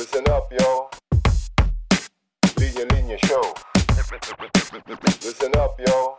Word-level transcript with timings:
Listen 0.00 0.24
up, 0.32 0.48
yo. 0.48 0.88
Linya 2.56 2.88
Linya 2.88 3.20
Show. 3.20 3.44
Listen 5.20 5.52
up, 5.60 5.76
yo. 5.76 6.16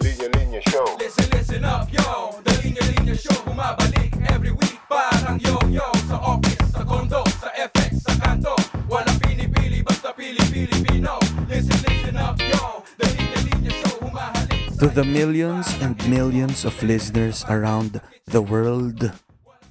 Linya 0.00 0.28
Linya 0.32 0.60
Show. 0.72 0.96
Listen, 0.96 1.28
listen 1.36 1.60
up, 1.68 1.92
yo 1.92 2.40
The 2.40 2.56
Linya 2.64 2.80
Linya 2.88 3.12
Show 3.20 3.36
bumabalik 3.44 4.16
every 4.32 4.48
week 4.48 4.80
Parang 4.88 5.36
yo-yo 5.44 5.84
Sa 6.08 6.16
office, 6.16 6.64
sa 6.72 6.88
condo, 6.88 7.20
sa 7.36 7.52
FX, 7.52 8.08
sa 8.08 8.16
kanto 8.16 8.56
Walang 8.88 9.20
pinipili, 9.20 9.84
basta 9.84 10.16
pili-Pilipino 10.16 11.20
Listen, 11.52 11.76
listen 11.84 12.16
up, 12.16 12.40
yo 12.40 12.80
The 12.96 13.12
Linya 13.12 13.40
Linya 13.44 13.72
Show 13.84 13.92
humahalik 14.00 14.72
To 14.80 14.88
the 14.88 15.04
millions 15.04 15.68
and 15.84 16.00
millions 16.08 16.64
of 16.64 16.72
listeners 16.80 17.44
around 17.52 18.00
the 18.24 18.40
world, 18.40 19.12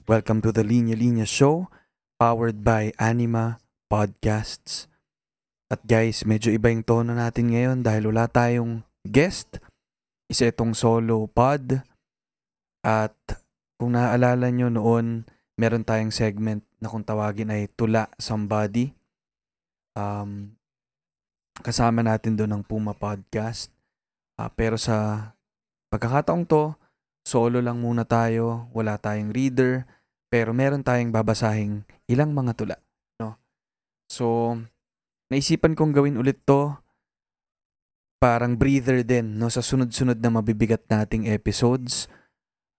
welcome 0.05 0.46
to 0.46 0.54
the 0.54 0.62
Linya 0.62 0.93
Linya 0.93 1.25
Show, 1.25 1.73
powered 2.16 2.64
by 2.64 2.96
Anima 2.96 3.60
Podcasts. 3.92 4.88
At 5.68 5.84
guys, 5.84 6.23
medyo 6.23 6.54
iba 6.54 6.72
yung 6.72 6.86
tono 6.86 7.12
natin 7.12 7.52
ngayon 7.52 7.84
dahil 7.84 8.14
wala 8.14 8.30
tayong 8.32 8.86
guest. 9.04 9.60
Isa 10.32 10.48
itong 10.48 10.78
solo 10.78 11.28
pod. 11.28 11.84
At 12.86 13.18
kung 13.76 13.98
naaalala 13.98 14.48
nyo 14.54 14.72
noon, 14.72 15.28
meron 15.59 15.84
tayong 15.84 16.14
segment 16.14 16.64
na 16.80 16.88
kung 16.88 17.04
tawagin 17.04 17.52
ay 17.52 17.68
Tula 17.73 18.08
Somebody. 18.16 18.94
Um, 19.98 20.56
kasama 21.59 22.04
natin 22.06 22.40
doon 22.40 22.56
ang 22.56 22.64
Puma 22.64 22.95
Podcast. 22.95 23.72
Ah, 24.36 24.52
pero 24.52 24.76
sa 24.76 25.32
pagkakataong 25.92 26.44
to, 26.48 26.76
solo 27.23 27.64
lang 27.64 27.80
muna 27.80 28.04
tayo, 28.04 28.68
wala 28.76 29.00
tayong 29.00 29.32
reader, 29.32 29.88
pero 30.35 30.52
meron 30.52 30.84
tayong 30.84 31.16
babasahing 31.16 31.88
ilang 32.12 32.35
mga 32.35 32.52
tula. 32.59 32.77
No? 33.23 33.39
So, 34.12 34.59
naisipan 35.31 35.80
kong 35.80 35.95
gawin 35.95 36.19
ulit 36.19 36.44
to 36.44 36.75
parang 38.19 38.59
breather 38.59 39.08
din 39.08 39.39
no 39.39 39.47
sa 39.47 39.64
sunod-sunod 39.64 40.19
na 40.19 40.33
mabibigat 40.33 40.83
nating 40.92 41.31
episodes 41.31 42.11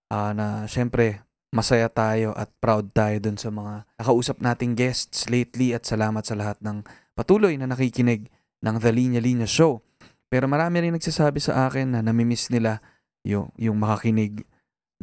Ah, 0.07 0.31
na 0.31 0.71
syempre 0.71 1.27
masaya 1.51 1.91
tayo 1.91 2.31
at 2.39 2.47
proud 2.63 2.95
tayo 2.95 3.19
dun 3.19 3.35
sa 3.35 3.51
mga 3.51 3.83
nakausap 3.99 4.39
nating 4.39 4.79
guests 4.79 5.27
lately 5.27 5.75
at 5.75 5.83
salamat 5.83 6.23
sa 6.23 6.39
lahat 6.39 6.59
ng 6.63 6.87
patuloy 7.19 7.59
na 7.59 7.67
nakikinig 7.67 8.31
ng 8.63 8.77
The 8.79 8.91
Linya 8.95 9.19
Linya 9.19 9.49
Show. 9.51 9.83
Pero 10.31 10.47
marami 10.47 10.79
rin 10.83 10.95
nagsasabi 10.95 11.43
sa 11.43 11.67
akin 11.67 11.99
na 11.99 12.01
namimiss 12.07 12.55
nila 12.55 12.83
yung, 13.27 13.51
yung 13.59 13.79
makakinig 13.79 14.47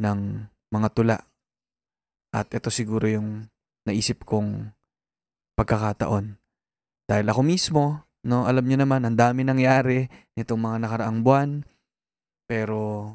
ng 0.00 0.48
mga 0.72 0.88
tula. 0.96 1.16
At 2.34 2.50
ito 2.50 2.66
siguro 2.74 3.06
yung 3.06 3.46
naisip 3.86 4.26
kong 4.26 4.74
pagkakataon. 5.54 6.34
Dahil 7.06 7.26
ako 7.30 7.40
mismo, 7.46 8.02
no, 8.26 8.50
alam 8.50 8.66
niyo 8.66 8.82
naman, 8.82 9.06
ang 9.06 9.14
dami 9.14 9.46
nangyari 9.46 10.10
nitong 10.34 10.58
mga 10.58 10.76
nakaraang 10.82 11.22
buwan. 11.22 11.62
Pero 12.50 13.06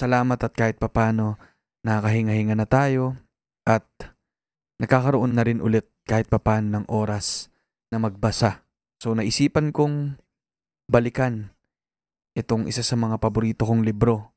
salamat 0.00 0.40
at 0.40 0.54
kahit 0.56 0.80
papano 0.80 1.36
nakakahinga-hinga 1.84 2.56
na 2.56 2.64
tayo 2.64 3.20
at 3.68 3.84
nakakaroon 4.80 5.36
na 5.36 5.44
rin 5.44 5.60
ulit 5.60 5.92
kahit 6.08 6.24
papano 6.32 6.80
ng 6.80 6.86
oras 6.88 7.52
na 7.92 8.00
magbasa. 8.00 8.64
So 8.96 9.12
naisipan 9.12 9.76
kong 9.76 10.16
balikan 10.88 11.52
itong 12.32 12.64
isa 12.64 12.80
sa 12.80 12.96
mga 12.96 13.20
paborito 13.20 13.68
kong 13.68 13.84
libro. 13.84 14.32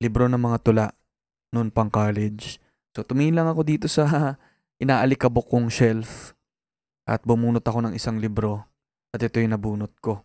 Libro 0.00 0.24
ng 0.30 0.40
mga 0.40 0.58
tula 0.64 0.86
noon 1.54 1.72
pang 1.72 1.88
college. 1.88 2.60
So 2.92 3.04
tumingin 3.04 3.38
lang 3.38 3.48
ako 3.48 3.62
dito 3.64 3.86
sa 3.86 4.36
inaalikabok 4.82 5.48
kong 5.48 5.68
shelf 5.72 6.36
at 7.08 7.24
bumunot 7.24 7.64
ako 7.64 7.88
ng 7.88 7.94
isang 7.96 8.20
libro 8.20 8.64
at 9.12 9.20
ito 9.24 9.40
yung 9.40 9.56
nabunot 9.56 9.92
ko. 10.04 10.24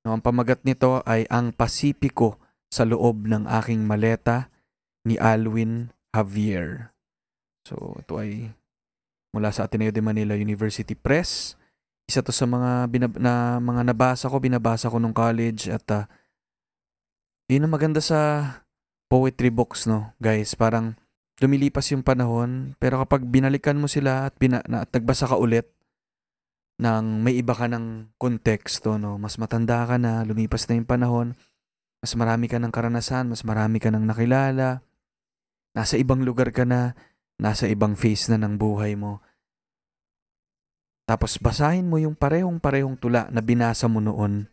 No, 0.00 0.16
ang 0.16 0.24
pamagat 0.24 0.64
nito 0.64 1.04
ay 1.04 1.28
Ang 1.28 1.52
Pasipiko 1.52 2.40
sa 2.72 2.88
loob 2.88 3.28
ng 3.28 3.44
aking 3.44 3.84
maleta 3.84 4.48
ni 5.04 5.20
Alwin 5.20 5.92
Javier. 6.16 6.96
So 7.68 8.00
ito 8.00 8.16
ay 8.16 8.48
mula 9.36 9.52
sa 9.52 9.68
Ateneo 9.68 9.92
de 9.92 10.00
Manila 10.00 10.32
University 10.32 10.96
Press 10.96 11.60
isa 12.10 12.26
to 12.26 12.34
sa 12.34 12.42
mga 12.42 12.90
binab- 12.90 13.22
na 13.22 13.62
mga 13.62 13.86
nabasa 13.86 14.26
ko, 14.26 14.42
binabasa 14.42 14.90
ko 14.90 14.98
nung 14.98 15.14
college 15.14 15.70
at 15.70 15.86
uh, 15.94 16.04
yun 17.46 17.62
ang 17.62 17.70
maganda 17.70 18.02
sa 18.02 18.18
poetry 19.10 19.50
books, 19.50 19.90
no, 19.90 20.14
guys. 20.22 20.54
Parang 20.54 20.94
lumilipas 21.42 21.90
yung 21.90 22.06
panahon, 22.06 22.78
pero 22.78 23.02
kapag 23.02 23.26
binalikan 23.26 23.74
mo 23.74 23.90
sila 23.90 24.30
at, 24.30 24.38
bina- 24.38 24.62
na, 24.70 24.86
at 24.86 24.90
nagbasa 24.94 25.26
ka 25.26 25.34
ulit 25.34 25.66
ng 26.78 27.26
may 27.26 27.36
iba 27.36 27.52
ka 27.52 27.66
ng 27.66 28.14
konteksto, 28.16 28.96
no, 28.96 29.18
mas 29.18 29.36
matanda 29.36 29.82
ka 29.84 29.98
na, 29.98 30.22
lumipas 30.22 30.70
na 30.70 30.78
yung 30.78 30.86
panahon, 30.86 31.34
mas 32.00 32.14
marami 32.14 32.46
ka 32.46 32.62
ng 32.62 32.72
karanasan, 32.72 33.28
mas 33.28 33.42
marami 33.42 33.82
ka 33.82 33.90
ng 33.90 34.06
nakilala, 34.06 34.80
nasa 35.74 35.98
ibang 35.98 36.22
lugar 36.22 36.54
ka 36.54 36.62
na, 36.62 36.94
nasa 37.36 37.66
ibang 37.66 37.98
phase 37.98 38.30
na 38.30 38.38
ng 38.40 38.56
buhay 38.56 38.94
mo. 38.94 39.20
Tapos 41.04 41.34
basahin 41.42 41.90
mo 41.90 41.98
yung 41.98 42.14
parehong-parehong 42.14 42.94
tula 42.94 43.26
na 43.34 43.42
binasa 43.42 43.90
mo 43.90 43.98
noon. 43.98 44.46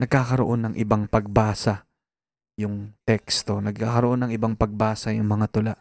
Nagkakaroon 0.00 0.72
ng 0.72 0.74
ibang 0.80 1.04
pagbasa 1.10 1.87
yung 2.58 2.92
teksto. 3.06 3.62
Nagkakaroon 3.62 4.26
ng 4.26 4.32
ibang 4.34 4.58
pagbasa 4.58 5.14
yung 5.14 5.30
mga 5.30 5.46
tula. 5.48 5.74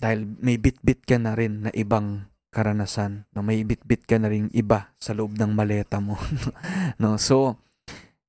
Dahil 0.00 0.24
may 0.40 0.56
bit-bit 0.56 1.04
ka 1.04 1.20
na 1.20 1.36
rin 1.36 1.68
na 1.68 1.70
ibang 1.76 2.26
karanasan. 2.52 3.28
No, 3.36 3.44
may 3.44 3.62
bit-bit 3.62 4.08
ka 4.08 4.16
na 4.16 4.32
rin 4.32 4.48
iba 4.56 4.92
sa 4.96 5.12
loob 5.12 5.36
ng 5.36 5.52
maleta 5.52 6.00
mo. 6.00 6.16
no, 7.02 7.20
so, 7.20 7.60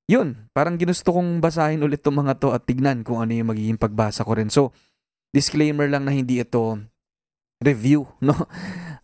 yun. 0.04 0.48
Parang 0.52 0.76
ginusto 0.76 1.12
kong 1.12 1.40
basahin 1.40 1.80
ulit 1.84 2.04
itong 2.04 2.24
mga 2.24 2.36
to 2.40 2.52
at 2.52 2.68
tignan 2.68 3.00
kung 3.04 3.24
ano 3.24 3.32
yung 3.32 3.52
magiging 3.52 3.80
pagbasa 3.80 4.24
ko 4.24 4.36
rin. 4.36 4.52
So, 4.52 4.70
disclaimer 5.32 5.88
lang 5.88 6.04
na 6.04 6.12
hindi 6.12 6.40
ito 6.40 6.80
review, 7.60 8.08
no? 8.24 8.36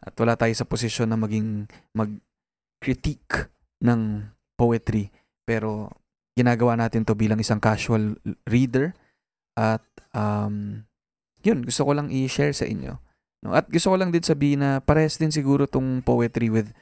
At 0.00 0.16
wala 0.16 0.36
tayo 0.36 0.52
sa 0.56 0.68
posisyon 0.68 1.12
na 1.12 1.20
maging 1.20 1.68
mag-critique 1.96 3.52
ng 3.84 4.28
poetry. 4.56 5.12
Pero 5.44 5.92
ginagawa 6.38 6.78
natin 6.78 7.02
to 7.06 7.14
bilang 7.18 7.40
isang 7.42 7.58
casual 7.58 8.16
reader. 8.46 8.94
At 9.58 9.84
um, 10.14 10.86
yun, 11.42 11.66
gusto 11.66 11.84
ko 11.84 11.92
lang 11.96 12.08
i-share 12.12 12.54
sa 12.54 12.66
inyo. 12.68 12.98
No? 13.44 13.56
At 13.56 13.68
gusto 13.68 13.92
ko 13.92 13.96
lang 13.96 14.12
din 14.12 14.24
sabihin 14.24 14.62
na 14.62 14.80
pares 14.80 15.16
din 15.16 15.32
siguro 15.32 15.64
tong 15.64 16.04
poetry 16.04 16.52
with 16.52 16.72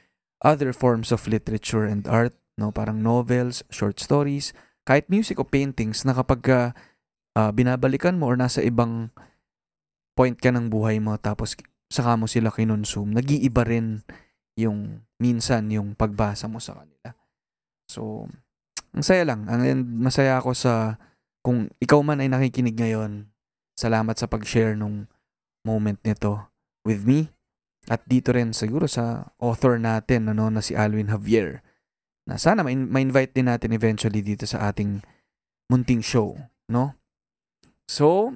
other 0.43 0.71
forms 0.71 1.11
of 1.11 1.27
literature 1.27 1.87
and 1.87 2.05
art. 2.07 2.35
No? 2.59 2.71
Parang 2.71 2.99
novels, 2.99 3.63
short 3.71 3.99
stories, 3.99 4.51
kahit 4.83 5.07
music 5.07 5.39
o 5.39 5.45
paintings 5.45 6.03
na 6.03 6.17
kapag 6.17 6.43
uh, 6.49 7.51
binabalikan 7.53 8.17
mo 8.17 8.27
or 8.27 8.35
nasa 8.35 8.59
ibang 8.65 9.13
point 10.17 10.35
ka 10.35 10.51
ng 10.51 10.67
buhay 10.67 10.99
mo 10.99 11.15
tapos 11.15 11.55
saka 11.89 12.19
mo 12.19 12.29
sila 12.29 12.53
kinonsume, 12.53 13.17
nag-iiba 13.17 13.65
rin 13.65 14.05
yung 14.59 15.07
minsan 15.17 15.71
yung 15.71 15.95
pagbasa 15.95 16.51
mo 16.51 16.61
sa 16.61 16.77
kanila. 16.77 17.15
So, 17.89 18.27
ang 18.93 19.03
saya 19.05 19.23
lang. 19.25 19.45
Ang 19.45 19.85
masaya 20.01 20.41
ako 20.41 20.57
sa 20.57 20.97
kung 21.45 21.71
ikaw 21.79 22.03
man 22.03 22.19
ay 22.19 22.29
nakikinig 22.29 22.75
ngayon, 22.75 23.31
salamat 23.79 24.15
sa 24.19 24.27
pag-share 24.27 24.75
nung 24.75 25.07
moment 25.63 25.99
nito 26.03 26.51
with 26.83 27.07
me. 27.07 27.31
At 27.87 28.05
dito 28.05 28.35
rin 28.35 28.53
siguro 28.53 28.85
sa 28.85 29.33
author 29.39 29.79
natin 29.79 30.29
ano, 30.29 30.51
na 30.51 30.61
si 30.61 30.75
Alwin 30.75 31.09
Javier. 31.09 31.63
Na 32.29 32.37
sana 32.37 32.61
ma-invite 32.61 33.33
din 33.33 33.49
natin 33.49 33.73
eventually 33.73 34.21
dito 34.21 34.45
sa 34.45 34.69
ating 34.69 35.01
munting 35.71 36.03
show. 36.03 36.37
No? 36.69 36.93
So, 37.89 38.35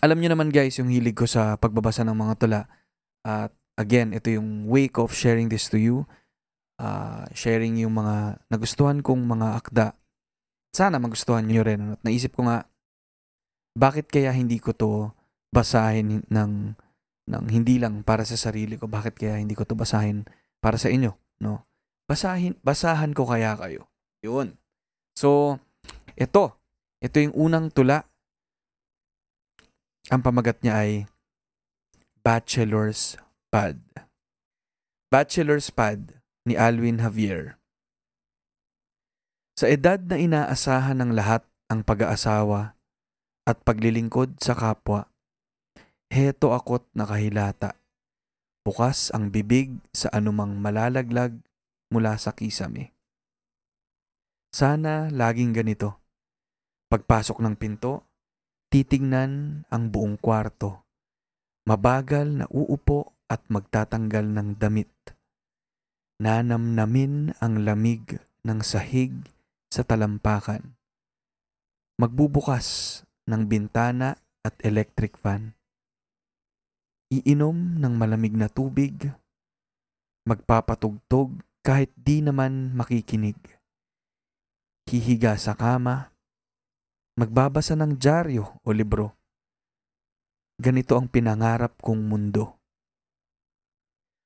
alam 0.00 0.16
niyo 0.16 0.32
naman 0.32 0.48
guys 0.48 0.80
yung 0.80 0.88
hilig 0.88 1.18
ko 1.18 1.28
sa 1.28 1.60
pagbabasa 1.60 2.06
ng 2.06 2.16
mga 2.16 2.34
tula. 2.40 2.62
At 3.26 3.52
again, 3.76 4.16
ito 4.16 4.32
yung 4.32 4.64
wake 4.70 4.96
of 4.96 5.12
sharing 5.12 5.52
this 5.52 5.68
to 5.68 5.76
you. 5.76 6.08
Uh, 6.80 7.28
sharing 7.36 7.78
yung 7.78 7.94
mga 7.94 8.42
nagustuhan 8.48 9.04
kong 9.04 9.22
mga 9.22 9.48
akda. 9.56 9.86
Sana 10.72 10.98
magustuhan 10.98 11.46
niyo 11.46 11.62
rin. 11.62 11.96
At 11.96 12.00
naisip 12.02 12.34
ko 12.36 12.48
nga, 12.48 12.66
bakit 13.76 14.08
kaya 14.08 14.32
hindi 14.32 14.60
ko 14.60 14.72
to 14.76 14.92
basahin 15.52 16.24
ng, 16.28 16.52
ng 17.28 17.44
hindi 17.52 17.76
lang 17.78 18.02
para 18.02 18.24
sa 18.24 18.34
sarili 18.34 18.80
ko? 18.80 18.88
Bakit 18.88 19.14
kaya 19.14 19.38
hindi 19.38 19.54
ko 19.54 19.68
to 19.68 19.76
basahin 19.76 20.24
para 20.58 20.80
sa 20.80 20.88
inyo? 20.88 21.12
No? 21.44 21.68
Basahin, 22.08 22.58
basahan 22.64 23.12
ko 23.12 23.28
kaya 23.28 23.54
kayo. 23.56 23.86
Yun. 24.24 24.56
So, 25.16 25.60
ito. 26.16 26.56
Ito 27.02 27.16
yung 27.18 27.34
unang 27.34 27.68
tula 27.74 28.06
ang 30.10 30.20
pamagat 30.24 30.58
niya 30.64 30.82
ay 30.82 30.90
Bachelor's 32.20 33.14
Pad. 33.52 33.78
Bachelor's 35.12 35.70
Pad 35.70 36.21
ni 36.46 36.58
Alwin 36.58 36.98
Javier. 36.98 37.58
Sa 39.56 39.70
edad 39.70 40.00
na 40.02 40.18
inaasahan 40.18 40.98
ng 40.98 41.12
lahat 41.14 41.46
ang 41.70 41.86
pag-aasawa 41.86 42.74
at 43.48 43.56
paglilingkod 43.62 44.42
sa 44.42 44.58
kapwa, 44.58 45.06
Heto 46.12 46.52
ako't 46.52 46.92
nakahilata. 46.92 47.72
Bukas 48.68 49.08
ang 49.16 49.32
bibig 49.32 49.80
sa 49.96 50.12
anumang 50.12 50.60
malalaglag 50.60 51.40
mula 51.88 52.20
sa 52.20 52.36
kisame. 52.36 52.92
Sana 54.52 55.08
laging 55.08 55.56
ganito. 55.56 55.96
Pagpasok 56.92 57.40
ng 57.40 57.56
pinto, 57.56 58.04
titingnan 58.68 59.64
ang 59.72 59.88
buong 59.88 60.20
kwarto. 60.20 60.84
Mabagal 61.64 62.44
na 62.44 62.46
uupo 62.52 63.16
at 63.32 63.40
magtatanggal 63.48 64.28
ng 64.28 64.48
damit. 64.60 64.91
Nanamnamin 66.22 67.34
ang 67.42 67.66
lamig 67.66 68.22
ng 68.46 68.62
sahig 68.62 69.10
sa 69.74 69.82
talampakan. 69.82 70.78
Magbubukas 71.98 73.02
ng 73.26 73.50
bintana 73.50 74.14
at 74.46 74.54
electric 74.62 75.18
fan. 75.18 75.58
Iinom 77.10 77.82
ng 77.82 77.94
malamig 77.98 78.38
na 78.38 78.46
tubig. 78.46 79.10
Magpapatugtog 80.22 81.42
kahit 81.66 81.90
di 81.98 82.22
naman 82.22 82.70
makikinig. 82.70 83.58
Hihiga 84.86 85.34
sa 85.34 85.58
kama. 85.58 86.14
Magbabasa 87.18 87.74
ng 87.74 87.98
dyaryo 87.98 88.62
o 88.62 88.70
libro. 88.70 89.18
Ganito 90.54 90.94
ang 90.94 91.10
pinangarap 91.10 91.82
kong 91.82 92.06
mundo. 92.06 92.61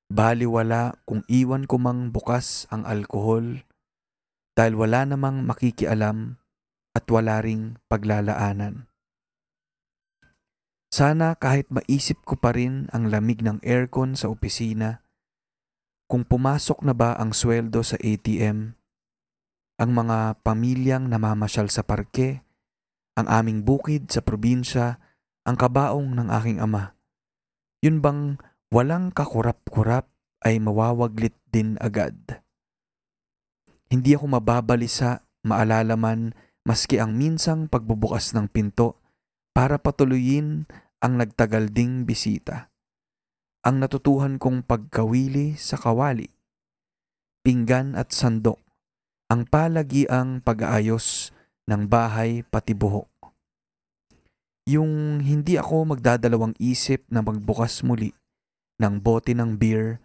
Baliwala 0.06 1.03
kung 1.03 1.26
iwan 1.26 1.67
ko 1.67 1.82
mang 1.82 2.14
bukas 2.14 2.70
ang 2.70 2.87
alkohol 2.87 3.67
dahil 4.55 4.75
wala 4.79 5.03
namang 5.03 5.43
makikialam 5.43 6.38
at 6.94 7.05
wala 7.11 7.43
ring 7.43 7.76
paglalaanan. 7.91 8.88
Sana 10.88 11.37
kahit 11.37 11.69
maisip 11.69 12.23
ko 12.25 12.38
pa 12.38 12.55
rin 12.55 12.88
ang 12.94 13.12
lamig 13.12 13.43
ng 13.43 13.61
aircon 13.61 14.17
sa 14.17 14.32
opisina, 14.32 15.05
kung 16.06 16.23
pumasok 16.23 16.87
na 16.87 16.94
ba 16.94 17.19
ang 17.19 17.35
sweldo 17.35 17.82
sa 17.82 17.99
ATM, 17.99 18.79
ang 19.76 19.91
mga 19.93 20.41
pamilyang 20.41 21.11
namamasyal 21.11 21.69
sa 21.69 21.85
parke, 21.85 22.47
ang 23.19 23.29
aming 23.29 23.67
bukid 23.67 24.09
sa 24.09 24.23
probinsya, 24.23 25.02
ang 25.44 25.59
kabaong 25.59 26.17
ng 26.17 26.29
aking 26.32 26.62
ama. 26.62 26.97
Yun 27.85 28.00
bang 28.00 28.41
walang 28.71 29.15
kakurap-kurap 29.15 30.11
ay 30.43 30.59
mawawaglit 30.59 31.35
din 31.55 31.79
agad. 31.79 32.43
Hindi 33.87 34.19
ako 34.19 34.39
mababalisa, 34.39 35.23
maalala 35.47 35.95
man 35.95 36.35
maski 36.67 36.99
ang 36.99 37.15
minsang 37.15 37.71
pagbubukas 37.71 38.35
ng 38.35 38.51
pinto 38.51 38.99
para 39.55 39.79
patuloyin 39.79 40.67
ang 40.99 41.23
nagtagal 41.23 41.71
ding 41.71 42.03
bisita. 42.03 42.75
Ang 43.63 43.83
natutuhan 43.83 44.39
kong 44.39 44.67
pagkawili 44.67 45.55
sa 45.55 45.79
kawali, 45.79 46.27
pinggan 47.47 47.95
at 47.95 48.11
sandok, 48.11 48.59
ang 49.31 49.47
palagiang 49.47 50.43
pag-aayos 50.43 51.35
ng 51.67 51.87
bahay 51.87 52.47
pati 52.47 52.75
buhok. 52.75 53.11
Yung 54.67 55.23
hindi 55.23 55.55
ako 55.55 55.95
magdadalawang 55.95 56.55
isip 56.59 57.07
na 57.11 57.23
magbukas 57.23 57.87
muli 57.87 58.11
ng 58.76 59.00
bote 59.00 59.32
ng 59.32 59.56
beer, 59.56 59.99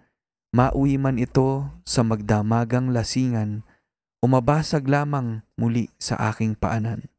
mauwi 0.56 0.96
man 0.96 1.20
ito 1.20 1.68
sa 1.84 2.04
magdamagang 2.04 2.92
lasingan 2.92 3.64
o 4.22 4.30
mabasag 4.30 4.86
lamang 4.86 5.42
muli 5.58 5.90
sa 5.98 6.20
aking 6.32 6.56
paanan. 6.56 7.10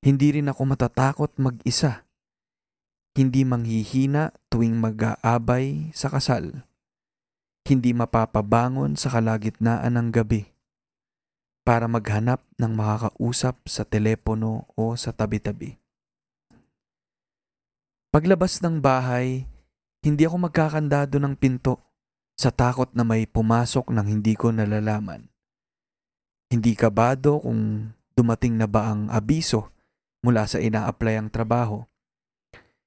Hindi 0.00 0.40
rin 0.40 0.48
ako 0.48 0.62
matatakot 0.76 1.30
mag-isa. 1.36 2.08
Hindi 3.16 3.44
manghihina 3.44 4.32
tuwing 4.48 4.78
mag-aabay 4.78 5.92
sa 5.92 6.08
kasal. 6.08 6.64
Hindi 7.68 7.92
mapapabangon 7.92 8.96
sa 8.96 9.12
kalagitnaan 9.12 9.98
ng 9.98 10.08
gabi 10.14 10.48
para 11.64 11.84
maghanap 11.84 12.40
ng 12.56 12.72
makakausap 12.72 13.60
sa 13.68 13.84
telepono 13.84 14.64
o 14.72 14.96
sa 14.96 15.12
tabi-tabi. 15.12 15.79
Paglabas 18.10 18.58
ng 18.58 18.82
bahay, 18.82 19.46
hindi 20.02 20.26
ako 20.26 20.50
magkakandado 20.50 21.22
ng 21.22 21.38
pinto 21.38 21.78
sa 22.34 22.50
takot 22.50 22.90
na 22.90 23.06
may 23.06 23.22
pumasok 23.22 23.86
ng 23.86 24.02
hindi 24.02 24.34
ko 24.34 24.50
nalalaman. 24.50 25.30
Hindi 26.50 26.74
kabado 26.74 27.38
kung 27.38 27.94
dumating 28.18 28.58
na 28.58 28.66
ba 28.66 28.90
ang 28.90 29.06
abiso 29.14 29.70
mula 30.26 30.42
sa 30.50 30.58
ina-apply 30.58 31.22
ang 31.22 31.30
trabaho. 31.30 31.86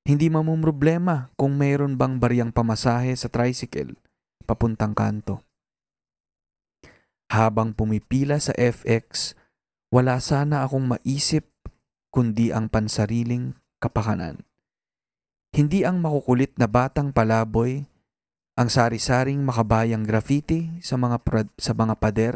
Hindi 0.04 0.28
mamumroblema 0.28 1.32
kung 1.40 1.56
mayroon 1.56 1.96
bang 1.96 2.20
bariyang 2.20 2.52
pamasahe 2.52 3.16
sa 3.16 3.32
tricycle 3.32 3.96
papuntang 4.44 4.92
kanto. 4.92 5.40
Habang 7.32 7.72
pumipila 7.72 8.44
sa 8.44 8.52
FX, 8.60 9.40
wala 9.88 10.20
sana 10.20 10.68
akong 10.68 10.84
maisip 10.84 11.48
kundi 12.12 12.52
ang 12.52 12.68
pansariling 12.68 13.56
kapakanan. 13.80 14.44
Hindi 15.54 15.86
ang 15.86 16.02
makukulit 16.02 16.58
na 16.58 16.66
batang 16.66 17.14
palaboy, 17.14 17.86
ang 18.58 18.70
sari-saring 18.74 19.38
makabayang 19.46 20.02
graffiti 20.02 20.82
sa 20.82 20.98
mga 20.98 21.22
prad- 21.22 21.54
sa 21.62 21.78
mga 21.78 21.94
pader, 22.02 22.36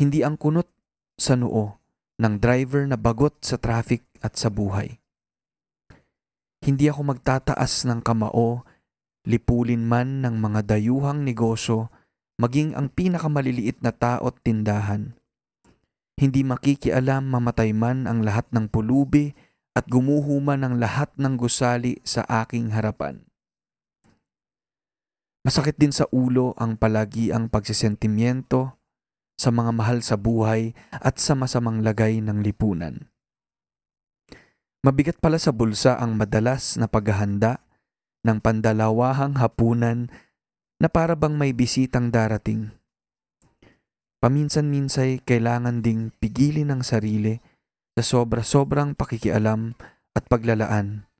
hindi 0.00 0.24
ang 0.24 0.40
kunot 0.40 0.72
sa 1.20 1.36
noo 1.36 1.76
ng 2.16 2.34
driver 2.40 2.88
na 2.88 2.96
bagot 2.96 3.36
sa 3.44 3.60
traffic 3.60 4.08
at 4.24 4.40
sa 4.40 4.48
buhay. 4.48 4.96
Hindi 6.64 6.88
ako 6.88 7.12
magtataas 7.12 7.84
ng 7.84 8.00
kamao, 8.00 8.64
lipulin 9.28 9.84
man 9.84 10.24
ng 10.24 10.40
mga 10.40 10.64
dayuhang 10.64 11.28
negosyo, 11.28 11.92
maging 12.40 12.72
ang 12.72 12.88
pinakamaliliit 12.88 13.84
na 13.84 13.92
tao't 13.92 14.40
tindahan. 14.40 15.12
Hindi 16.16 16.40
makikialam 16.40 17.28
mamatay 17.28 17.76
man 17.76 18.08
ang 18.08 18.24
lahat 18.24 18.48
ng 18.50 18.72
pulubi 18.72 19.36
at 19.78 19.86
gumuho 19.86 20.42
man 20.42 20.66
ang 20.66 20.82
lahat 20.82 21.06
ng 21.14 21.38
gusali 21.38 22.02
sa 22.02 22.26
aking 22.26 22.74
harapan. 22.74 23.22
Masakit 25.46 25.78
din 25.78 25.94
sa 25.94 26.10
ulo 26.10 26.58
ang 26.58 26.74
palagi 26.74 27.30
ang 27.30 27.46
pagsisentimiento 27.46 28.74
sa 29.38 29.54
mga 29.54 29.70
mahal 29.70 30.02
sa 30.02 30.18
buhay 30.18 30.74
at 30.90 31.22
sa 31.22 31.38
masamang 31.38 31.86
lagay 31.86 32.18
ng 32.18 32.42
lipunan. 32.42 33.06
Mabigat 34.82 35.22
pala 35.22 35.38
sa 35.38 35.54
bulsa 35.54 35.94
ang 35.94 36.18
madalas 36.18 36.74
na 36.74 36.90
paghahanda 36.90 37.62
ng 38.26 38.42
pandalawahang 38.42 39.38
hapunan 39.38 40.10
na 40.82 40.90
para 40.90 41.14
bang 41.14 41.38
may 41.38 41.54
bisitang 41.54 42.10
darating. 42.10 42.74
Paminsan-minsay 44.18 45.22
kailangan 45.22 45.86
ding 45.86 46.10
pigilin 46.18 46.74
ang 46.74 46.82
sarili 46.82 47.38
sa 47.98 48.22
sobra-sobrang 48.22 48.94
pakikialam 48.94 49.74
at 50.14 50.22
paglalaan. 50.30 51.10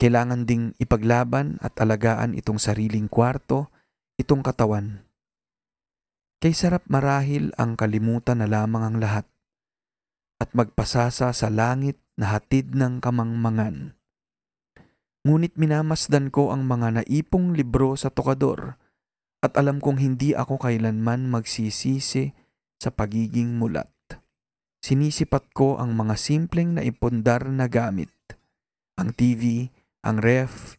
Kailangan 0.00 0.48
ding 0.48 0.72
ipaglaban 0.80 1.60
at 1.60 1.76
alagaan 1.76 2.32
itong 2.32 2.56
sariling 2.56 3.12
kwarto, 3.12 3.68
itong 4.16 4.40
katawan. 4.40 5.04
Kay 6.40 6.56
sarap 6.56 6.88
marahil 6.88 7.52
ang 7.60 7.76
kalimutan 7.76 8.40
na 8.40 8.48
lamang 8.48 8.88
ang 8.88 8.96
lahat 9.04 9.28
at 10.40 10.48
magpasasa 10.56 11.28
sa 11.36 11.48
langit 11.52 12.00
na 12.16 12.32
hatid 12.32 12.72
ng 12.72 13.04
kamangmangan. 13.04 13.92
Ngunit 15.28 15.60
minamasdan 15.60 16.32
ko 16.32 16.56
ang 16.56 16.64
mga 16.64 17.04
naipong 17.04 17.52
libro 17.52 17.94
sa 18.00 18.08
tokador 18.08 18.80
at 19.44 19.60
alam 19.60 19.76
kong 19.76 20.00
hindi 20.00 20.32
ako 20.32 20.56
kailanman 20.56 21.28
magsisisi 21.28 22.32
sa 22.80 22.88
pagiging 22.88 23.60
mulat. 23.60 23.92
Sinisipat 24.82 25.46
ko 25.54 25.78
ang 25.78 25.94
mga 25.94 26.18
simpleng 26.18 26.74
na 26.74 26.82
ipundar 26.82 27.46
na 27.46 27.70
gamit. 27.70 28.10
Ang 28.98 29.14
TV, 29.14 29.70
ang 30.02 30.18
ref, 30.18 30.74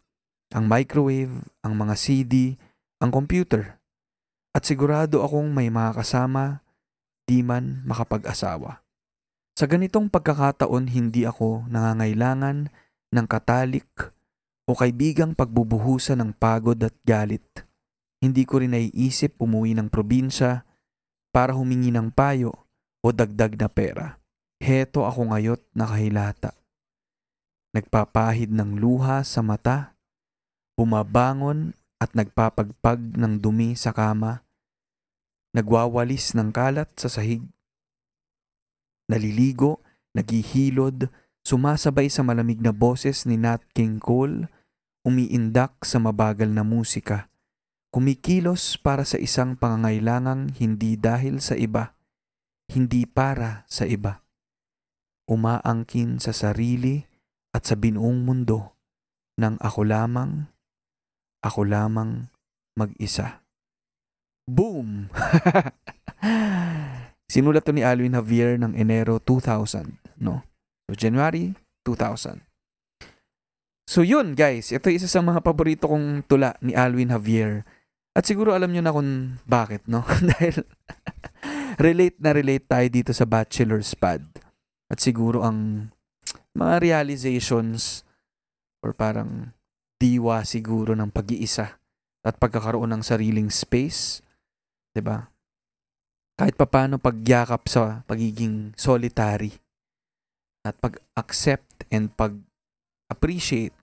ang 0.51 0.67
microwave, 0.67 1.31
ang 1.63 1.79
mga 1.79 1.95
CD, 1.95 2.59
ang 2.99 3.15
computer. 3.15 3.79
At 4.51 4.67
sigurado 4.67 5.23
akong 5.23 5.55
may 5.55 5.71
mga 5.71 6.03
kasama, 6.03 6.67
di 7.23 7.47
man 7.47 7.79
makapag-asawa. 7.87 8.83
Sa 9.55 9.71
ganitong 9.71 10.11
pagkakataon, 10.11 10.91
hindi 10.91 11.23
ako 11.23 11.71
nangangailangan 11.71 12.75
ng 13.07 13.25
katalik 13.31 13.87
o 14.67 14.75
kaibigang 14.75 15.31
pagbubuhusan 15.31 16.19
ng 16.19 16.31
pagod 16.35 16.75
at 16.83 16.95
galit. 17.07 17.63
Hindi 18.19 18.43
ko 18.43 18.59
rin 18.59 18.75
naiisip 18.75 19.39
umuwi 19.39 19.79
ng 19.79 19.87
probinsya 19.87 20.67
para 21.31 21.55
humingi 21.55 21.95
ng 21.95 22.11
payo 22.11 22.62
o 23.03 23.11
dagdag 23.11 23.59
na 23.59 23.67
pera. 23.67 24.17
Heto 24.63 25.03
ako 25.03 25.35
ngayot 25.35 25.61
nakahilata. 25.75 26.55
Nagpapahid 27.75 28.49
ng 28.55 28.79
luha 28.79 29.21
sa 29.27 29.43
mata, 29.43 29.99
bumabangon 30.79 31.75
at 31.99 32.15
nagpapagpag 32.15 33.19
ng 33.19 33.43
dumi 33.43 33.75
sa 33.75 33.91
kama, 33.91 34.41
nagwawalis 35.51 36.31
ng 36.33 36.49
kalat 36.55 36.89
sa 36.95 37.11
sahig, 37.11 37.43
naliligo, 39.11 39.83
naghihilod 40.15 41.09
sumasabay 41.43 42.07
sa 42.07 42.23
malamig 42.23 42.63
na 42.63 42.71
boses 42.71 43.27
ni 43.27 43.35
Nat 43.35 43.61
King 43.75 43.99
Cole, 43.99 44.47
umiindak 45.03 45.83
sa 45.83 45.99
mabagal 45.99 46.47
na 46.47 46.63
musika, 46.63 47.27
kumikilos 47.91 48.79
para 48.79 49.03
sa 49.03 49.19
isang 49.19 49.59
pangangailangang 49.59 50.55
hindi 50.55 50.95
dahil 50.95 51.43
sa 51.43 51.59
iba, 51.59 51.92
hindi 52.71 53.03
para 53.03 53.67
sa 53.67 53.83
iba. 53.83 54.23
Umaangkin 55.27 56.19
sa 56.19 56.35
sarili 56.35 57.03
at 57.55 57.67
sa 57.67 57.75
binuong 57.75 58.23
mundo 58.23 58.75
ng 59.39 59.57
ako 59.59 59.81
lamang, 59.87 60.47
ako 61.43 61.61
lamang 61.65 62.29
mag-isa. 62.77 63.43
Boom! 64.45 65.07
Sinulat 67.33 67.65
to 67.65 67.73
ni 67.73 67.81
Alvin 67.81 68.13
Javier 68.13 68.59
ng 68.59 68.75
Enero 68.77 69.17
2000, 69.17 70.21
no? 70.21 70.43
So, 70.85 70.93
January 70.99 71.55
2000. 71.87 72.43
So, 73.87 74.03
yun 74.03 74.35
guys. 74.35 74.71
Ito 74.71 74.91
isa 74.91 75.07
sa 75.07 75.23
mga 75.23 75.43
paborito 75.43 75.89
kong 75.89 76.27
tula 76.27 76.55
ni 76.63 76.75
Alvin 76.75 77.11
Javier. 77.11 77.67
At 78.13 78.29
siguro 78.29 78.53
alam 78.53 78.69
nyo 78.69 78.81
na 78.85 78.93
kung 78.93 79.41
bakit, 79.49 79.81
no? 79.89 80.05
Dahil 80.29 80.61
relate 81.79 82.17
na 82.19 82.31
relate 82.33 82.65
tayo 82.65 82.87
dito 82.89 83.11
sa 83.13 83.25
Bachelor's 83.25 83.93
Pad. 83.97 84.25
At 84.91 85.01
siguro 85.01 85.41
ang 85.41 85.89
mga 86.53 86.75
realizations 86.81 88.05
or 88.85 88.93
parang 88.93 89.55
diwa 89.97 90.43
siguro 90.43 90.93
ng 90.93 91.09
pag-iisa 91.09 91.79
at 92.23 92.35
pagkakaroon 92.39 92.91
ng 92.91 93.03
sariling 93.03 93.47
space, 93.47 94.23
'di 94.91 95.01
ba? 95.03 95.27
Kahit 96.35 96.59
papaano 96.59 96.97
pagyakap 96.97 97.69
sa 97.69 98.01
pagiging 98.09 98.73
solitary 98.75 99.53
at 100.63 100.75
pag-accept 100.79 101.87
and 101.91 102.09
pag-appreciate 102.15 103.75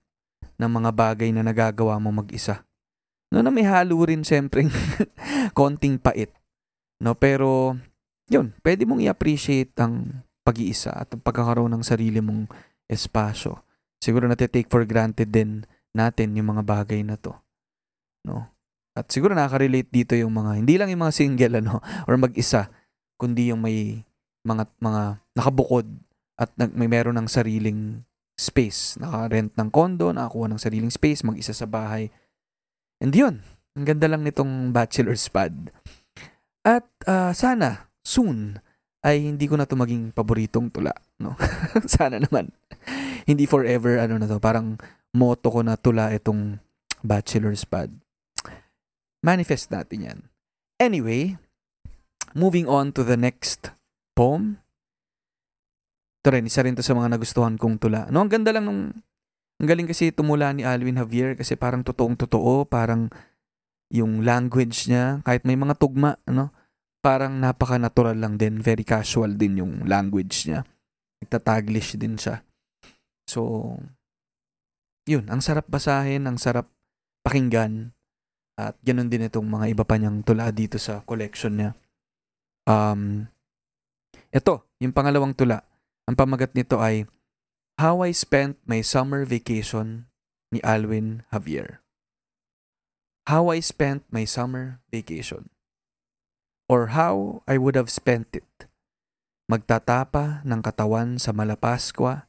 ng 0.61 0.71
mga 0.71 0.91
bagay 0.93 1.31
na 1.33 1.45
nagagawa 1.45 1.97
mo 2.01 2.13
mag-isa. 2.13 2.65
No, 3.31 3.41
na 3.45 3.53
may 3.53 3.63
halo 3.63 4.03
rin 4.03 4.27
siyempre 4.27 4.67
konting 5.59 6.01
pait. 6.01 6.33
No, 7.01 7.17
pero 7.17 7.75
yun, 8.29 8.53
pwede 8.61 8.85
mong 8.85 9.01
i-appreciate 9.03 9.73
ang 9.81 10.23
pag-iisa 10.45 10.93
at 10.93 11.11
ang 11.17 11.25
pagkakaroon 11.25 11.73
ng 11.73 11.85
sarili 11.85 12.21
mong 12.21 12.47
espasyo. 12.87 13.65
Siguro 14.01 14.29
nate-take 14.29 14.69
for 14.69 14.85
granted 14.85 15.33
din 15.33 15.65
natin 15.97 16.37
yung 16.37 16.55
mga 16.57 16.63
bagay 16.65 17.01
na 17.03 17.17
to. 17.17 17.35
No? 18.25 18.49
At 18.95 19.09
siguro 19.09 19.33
nakaka-relate 19.33 19.89
dito 19.89 20.13
yung 20.15 20.35
mga, 20.37 20.61
hindi 20.61 20.75
lang 20.77 20.93
yung 20.93 21.03
mga 21.09 21.17
single 21.17 21.55
ano, 21.65 21.81
or 22.09 22.15
mag-isa, 22.21 22.69
kundi 23.17 23.53
yung 23.53 23.65
may 23.65 24.05
mga, 24.45 24.69
mga 24.81 25.03
nakabukod 25.37 25.87
at 26.41 26.53
nag, 26.57 26.73
may 26.73 26.89
meron 26.89 27.17
ng 27.21 27.29
sariling 27.29 28.05
space. 28.41 28.97
Naka-rent 28.97 29.53
ng 29.57 29.69
condo, 29.69 30.09
nakakuha 30.09 30.49
ng 30.49 30.61
sariling 30.61 30.93
space, 30.93 31.21
mag-isa 31.21 31.53
sa 31.53 31.69
bahay. 31.69 32.09
And 33.01 33.13
yun, 33.13 33.45
ang 33.77 33.85
ganda 33.85 34.09
lang 34.09 34.25
nitong 34.25 34.73
bachelor's 34.73 35.29
pad. 35.29 35.69
At 36.61 36.85
uh, 37.09 37.33
sana, 37.33 37.89
soon, 38.05 38.61
ay 39.01 39.25
hindi 39.33 39.49
ko 39.49 39.57
na 39.57 39.65
to 39.65 39.77
maging 39.77 40.13
paboritong 40.13 40.69
tula. 40.69 40.93
No? 41.17 41.37
sana 41.89 42.21
naman. 42.21 42.53
hindi 43.25 43.49
forever, 43.49 44.01
ano 44.01 44.21
na 44.21 44.29
to, 44.29 44.37
parang 44.41 44.77
motto 45.17 45.49
ko 45.49 45.61
na 45.65 45.81
tula 45.81 46.13
itong 46.13 46.61
bachelor's 47.01 47.65
pad. 47.65 47.89
Manifest 49.21 49.73
natin 49.73 50.01
yan. 50.05 50.19
Anyway, 50.81 51.37
moving 52.33 52.69
on 52.69 52.93
to 52.93 53.05
the 53.05 53.17
next 53.17 53.73
poem. 54.17 54.61
Ito 56.21 56.37
rin, 56.37 56.49
isa 56.49 56.61
rin 56.65 56.77
to 56.77 56.85
sa 56.85 56.97
mga 56.97 57.17
nagustuhan 57.17 57.57
kong 57.57 57.81
tula. 57.81 58.09
No, 58.13 58.21
ang 58.21 58.33
ganda 58.33 58.53
lang 58.53 58.69
nung, 58.69 58.93
ang 59.61 59.69
galing 59.69 59.89
kasi 59.89 60.13
tumula 60.13 60.53
ni 60.53 60.65
Alvin 60.65 61.01
Javier 61.01 61.37
kasi 61.37 61.57
parang 61.57 61.81
totoong 61.85 62.17
totoo, 62.17 62.69
parang 62.69 63.09
yung 63.91 64.23
language 64.23 64.87
niya, 64.87 65.19
kahit 65.27 65.43
may 65.43 65.59
mga 65.59 65.75
tugma, 65.75 66.15
ano, 66.25 66.55
parang 67.03 67.37
napaka-natural 67.43 68.15
lang 68.15 68.39
din, 68.39 68.63
very 68.63 68.87
casual 68.87 69.35
din 69.35 69.61
yung 69.61 69.85
language 69.85 70.47
niya. 70.47 70.63
Nagtataglish 71.21 71.99
din 71.99 72.15
siya. 72.15 72.47
So, 73.27 73.75
yun, 75.11 75.27
ang 75.27 75.43
sarap 75.43 75.67
basahin, 75.67 76.31
ang 76.31 76.39
sarap 76.39 76.71
pakinggan. 77.27 77.91
At 78.55 78.79
ganun 78.85 79.11
din 79.11 79.27
itong 79.27 79.49
mga 79.49 79.67
iba 79.75 79.85
pa 79.85 79.99
niyang 79.99 80.23
tula 80.23 80.55
dito 80.55 80.79
sa 80.79 81.03
collection 81.03 81.59
niya. 81.59 81.71
Um, 82.69 83.27
ito, 84.31 84.63
yung 84.79 84.95
pangalawang 84.95 85.35
tula. 85.35 85.67
Ang 86.07 86.15
pamagat 86.15 86.55
nito 86.55 86.79
ay 86.79 87.11
How 87.81 88.05
I 88.05 88.13
Spent 88.13 88.61
My 88.69 88.85
Summer 88.85 89.25
Vacation 89.25 90.07
ni 90.53 90.61
Alwin 90.61 91.25
Javier. 91.33 91.81
How 93.31 93.47
I 93.55 93.63
Spent 93.63 94.03
My 94.11 94.27
Summer 94.27 94.83
Vacation. 94.91 95.55
Or 96.67 96.99
how 96.99 97.47
I 97.47 97.63
would 97.63 97.79
have 97.79 97.87
spent 97.87 98.35
it. 98.35 98.67
Magtatapa 99.47 100.43
ng 100.43 100.59
katawan 100.59 101.15
sa 101.15 101.31
Malapaskwa, 101.31 102.27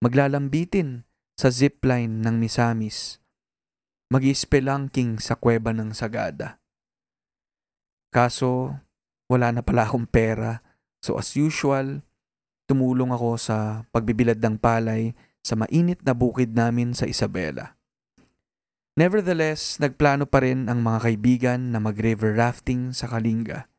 maglalambitin 0.00 1.04
sa 1.36 1.52
zipline 1.52 2.24
ng 2.24 2.40
Misamis, 2.40 3.20
mag-ispelangking 4.08 5.20
sa 5.20 5.36
kuweba 5.36 5.76
ng 5.76 5.92
Sagada. 5.92 6.56
Kaso, 8.08 8.72
wala 9.28 9.52
na 9.52 9.60
pala 9.60 9.84
akong 9.84 10.08
pera. 10.08 10.64
So 11.04 11.20
as 11.20 11.36
usual, 11.36 12.00
tumulong 12.64 13.12
ako 13.12 13.36
sa 13.36 13.84
pagbibilad 13.92 14.40
ng 14.40 14.56
palay 14.56 15.12
sa 15.44 15.60
mainit 15.60 16.00
na 16.08 16.16
bukid 16.16 16.56
namin 16.56 16.96
sa 16.96 17.04
Isabela. 17.04 17.77
Nevertheless, 18.98 19.78
nagplano 19.78 20.26
pa 20.26 20.42
rin 20.42 20.66
ang 20.66 20.82
mga 20.82 21.06
kaibigan 21.06 21.70
na 21.70 21.78
mag-river 21.78 22.34
rafting 22.34 22.90
sa 22.90 23.06
Kalinga. 23.06 23.70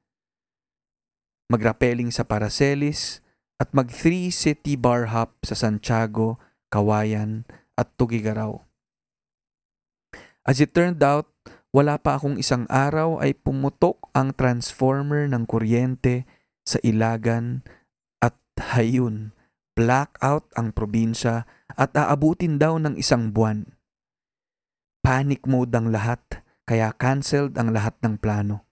Mag-rappelling 1.52 2.08
sa 2.08 2.24
Paracelis 2.24 3.20
at 3.60 3.76
mag-three 3.76 4.32
city 4.32 4.80
bar 4.80 5.12
hop 5.12 5.36
sa 5.44 5.60
Santiago, 5.60 6.40
Kawayan 6.72 7.44
at 7.76 7.92
Tugigaraw. 8.00 8.64
As 10.48 10.64
it 10.64 10.72
turned 10.72 11.04
out, 11.04 11.28
wala 11.76 12.00
pa 12.00 12.16
akong 12.16 12.40
isang 12.40 12.64
araw 12.72 13.20
ay 13.20 13.36
pumutok 13.36 14.00
ang 14.16 14.32
transformer 14.32 15.28
ng 15.28 15.44
kuryente 15.44 16.24
sa 16.64 16.80
Ilagan 16.80 17.68
at 18.24 18.40
hayun, 18.56 19.36
blackout 19.76 20.48
ang 20.56 20.72
probinsya 20.72 21.44
at 21.76 21.92
aabutin 21.92 22.56
daw 22.56 22.80
ng 22.80 22.96
isang 22.96 23.36
buwan. 23.36 23.78
Panic 25.00 25.48
mode 25.48 25.74
ang 25.74 25.89
lahat, 25.89 26.22
kaya 26.68 26.94
cancelled 26.96 27.56
ang 27.56 27.72
lahat 27.74 27.98
ng 28.03 28.20
plano. 28.20 28.68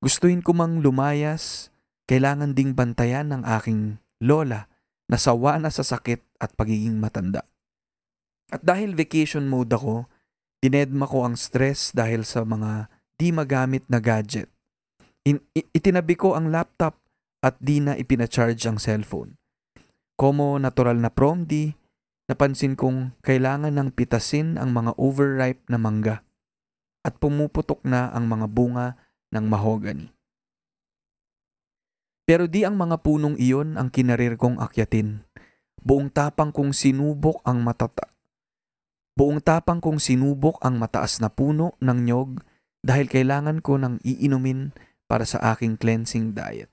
Gustuin 0.00 0.40
ko 0.40 0.54
mang 0.54 0.80
lumayas, 0.80 1.68
kailangan 2.06 2.54
ding 2.54 2.72
bantayan 2.72 3.32
ng 3.32 3.42
aking 3.42 3.98
lola 4.22 4.70
na 5.10 5.18
sawa 5.18 5.58
na 5.58 5.68
sa 5.68 5.82
sakit 5.82 6.38
at 6.38 6.54
pagiging 6.54 6.98
matanda. 7.02 7.42
At 8.52 8.62
dahil 8.62 8.94
vacation 8.94 9.50
mode 9.50 9.74
ako, 9.74 10.06
Dinedma 10.66 11.04
ko 11.04 11.22
ang 11.22 11.36
stress 11.36 11.92
dahil 11.92 12.24
sa 12.24 12.42
mga 12.42 12.90
di 13.14 13.30
magamit 13.30 13.84
na 13.86 14.00
gadget. 14.00 14.50
In, 15.22 15.38
itinabi 15.54 16.18
ko 16.18 16.34
ang 16.34 16.50
laptop 16.50 16.98
at 17.44 17.54
di 17.62 17.78
na 17.78 17.94
ipinacharge 17.94 18.66
ang 18.66 18.80
cellphone. 18.80 19.36
Como 20.16 20.56
natural 20.56 20.96
na 20.96 21.12
prom 21.12 21.44
di, 21.46 21.70
napansin 22.26 22.74
kong 22.74 23.14
kailangan 23.22 23.74
ng 23.74 23.94
pitasin 23.94 24.58
ang 24.58 24.74
mga 24.74 24.94
overripe 24.98 25.62
na 25.70 25.78
mangga 25.78 26.22
at 27.06 27.18
pumuputok 27.22 27.82
na 27.86 28.10
ang 28.10 28.26
mga 28.26 28.46
bunga 28.50 28.86
ng 29.30 29.44
mahogany. 29.46 30.10
Pero 32.26 32.50
di 32.50 32.66
ang 32.66 32.74
mga 32.74 33.06
punong 33.06 33.38
iyon 33.38 33.78
ang 33.78 33.86
kinarir 33.86 34.34
kong 34.34 34.58
akyatin. 34.58 35.22
Buong 35.78 36.10
tapang 36.10 36.50
kong 36.50 36.74
sinubok 36.74 37.38
ang 37.46 37.62
matata 37.62 38.16
Buong 39.16 39.40
tapang 39.40 39.80
kong 39.80 39.96
sinubok 39.96 40.60
ang 40.60 40.76
mataas 40.76 41.24
na 41.24 41.32
puno 41.32 41.72
ng 41.80 41.98
nyog 42.04 42.44
dahil 42.84 43.08
kailangan 43.08 43.64
ko 43.64 43.80
ng 43.80 44.04
iinumin 44.04 44.76
para 45.08 45.24
sa 45.24 45.40
aking 45.56 45.80
cleansing 45.80 46.36
diet. 46.36 46.68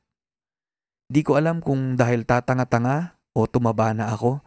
Di 1.07 1.24
ko 1.24 1.39
alam 1.39 1.63
kung 1.63 1.95
dahil 1.95 2.27
tatanga-tanga 2.27 3.15
o 3.31 3.48
tumaba 3.48 3.95
na 3.95 4.12
ako, 4.12 4.43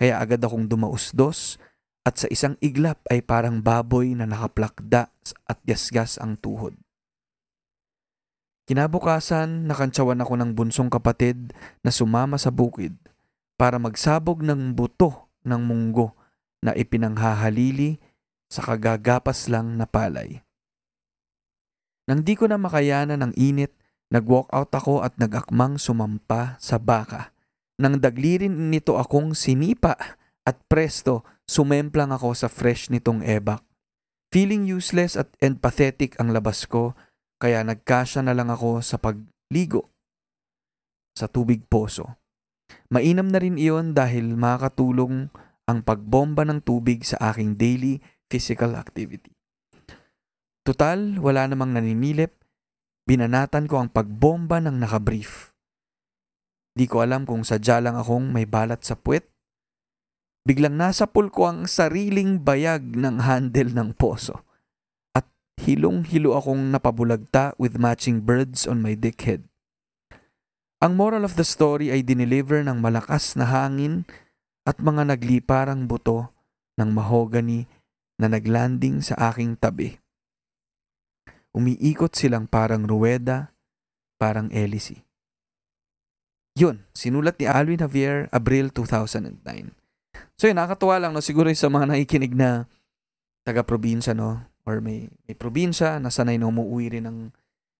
kaya 0.00 0.16
agad 0.16 0.40
akong 0.40 0.64
dumausdos 0.64 1.60
at 2.08 2.16
sa 2.16 2.24
isang 2.32 2.56
iglap 2.64 3.04
ay 3.12 3.20
parang 3.20 3.60
baboy 3.60 4.16
na 4.16 4.24
nakaplakda 4.24 5.12
at 5.44 5.58
gasgas 5.68 6.16
ang 6.16 6.40
tuhod. 6.40 6.72
Kinabukasan, 8.64 9.68
nakantsawan 9.68 10.24
ako 10.24 10.40
ng 10.40 10.50
bunsong 10.56 10.88
kapatid 10.88 11.52
na 11.84 11.92
sumama 11.92 12.40
sa 12.40 12.48
bukid 12.48 12.96
para 13.60 13.76
magsabog 13.76 14.40
ng 14.40 14.72
buto 14.72 15.28
ng 15.44 15.60
munggo 15.60 16.16
na 16.64 16.72
ipinanghahalili 16.72 18.00
sa 18.48 18.64
kagagapas 18.64 19.52
lang 19.52 19.76
na 19.76 19.84
palay. 19.84 20.40
Nang 22.08 22.24
di 22.24 22.32
ko 22.40 22.48
na 22.48 22.56
makayanan 22.56 23.20
ng 23.20 23.32
init, 23.36 23.76
nag-walk 24.08 24.48
out 24.48 24.72
ako 24.72 25.04
at 25.04 25.12
nag-akmang 25.20 25.76
sumampa 25.76 26.56
sa 26.56 26.80
baka 26.80 27.36
Nang 27.80 27.96
daglirin 27.96 28.68
nito 28.68 29.00
akong 29.00 29.32
sinipa 29.32 29.96
at 30.44 30.56
presto, 30.68 31.24
sumemplang 31.48 32.12
ako 32.12 32.36
sa 32.36 32.52
fresh 32.52 32.92
nitong 32.92 33.24
ebak. 33.24 33.64
Feeling 34.28 34.68
useless 34.68 35.16
at 35.16 35.32
and 35.40 35.58
pathetic 35.64 36.14
ang 36.20 36.30
labas 36.36 36.68
ko, 36.68 36.92
kaya 37.40 37.64
nagkasya 37.64 38.20
na 38.20 38.36
lang 38.36 38.52
ako 38.52 38.84
sa 38.84 39.00
pagligo 39.00 39.88
sa 41.16 41.26
tubig 41.26 41.64
poso. 41.66 42.20
Mainam 42.92 43.32
na 43.32 43.40
rin 43.40 43.56
iyon 43.56 43.96
dahil 43.96 44.36
makakatulong 44.36 45.32
ang 45.66 45.78
pagbomba 45.80 46.44
ng 46.46 46.60
tubig 46.62 47.02
sa 47.02 47.32
aking 47.32 47.56
daily 47.56 47.98
physical 48.30 48.76
activity. 48.76 49.32
Total, 50.62 51.18
wala 51.18 51.48
namang 51.50 51.74
naninilip, 51.74 52.36
binanatan 53.08 53.66
ko 53.66 53.82
ang 53.82 53.88
pagbomba 53.90 54.62
ng 54.62 54.76
nakabrief. 54.78 55.49
Di 56.80 56.88
ko 56.88 57.04
alam 57.04 57.28
kung 57.28 57.44
sadya 57.44 57.76
lang 57.84 58.00
akong 58.00 58.32
may 58.32 58.48
balat 58.48 58.80
sa 58.80 58.96
puwet. 58.96 59.28
Biglang 60.48 60.80
nasapul 60.80 61.28
ko 61.28 61.52
ang 61.52 61.68
sariling 61.68 62.40
bayag 62.40 62.96
ng 62.96 63.20
handle 63.20 63.68
ng 63.76 63.92
poso. 63.92 64.48
At 65.12 65.28
hilong-hilo 65.60 66.32
akong 66.40 66.72
napabulagta 66.72 67.52
with 67.60 67.76
matching 67.76 68.24
birds 68.24 68.64
on 68.64 68.80
my 68.80 68.96
dickhead. 68.96 69.44
Ang 70.80 70.96
moral 70.96 71.28
of 71.28 71.36
the 71.36 71.44
story 71.44 71.92
ay 71.92 72.00
dineliver 72.00 72.64
ng 72.64 72.80
malakas 72.80 73.36
na 73.36 73.44
hangin 73.44 74.08
at 74.64 74.80
mga 74.80 75.12
nagliparang 75.12 75.84
buto 75.84 76.32
ng 76.80 76.96
mahogany 76.96 77.68
na 78.16 78.32
naglanding 78.32 79.04
sa 79.04 79.28
aking 79.28 79.60
tabi. 79.60 80.00
Umiikot 81.52 82.16
silang 82.16 82.48
parang 82.48 82.88
ruweda, 82.88 83.52
parang 84.16 84.48
elisi. 84.48 85.09
Yun, 86.58 86.82
sinulat 86.96 87.38
ni 87.38 87.46
Alvin 87.46 87.78
Javier, 87.78 88.26
Abril 88.34 88.74
2009. 88.74 89.38
So 90.34 90.48
yun, 90.48 90.56
nakakatuwa 90.58 90.96
lang, 90.98 91.12
no? 91.14 91.22
siguro 91.22 91.46
sa 91.54 91.70
mga 91.70 91.94
nakikinig 91.94 92.34
na 92.34 92.66
taga-probinsya, 93.46 94.16
no? 94.16 94.42
or 94.68 94.82
may, 94.82 95.08
may 95.26 95.36
probinsya 95.36 95.98
na 96.02 96.12
sanay 96.12 96.36
na 96.36 96.50
umuwi 96.50 96.98
rin 96.98 97.06
ng 97.08 97.18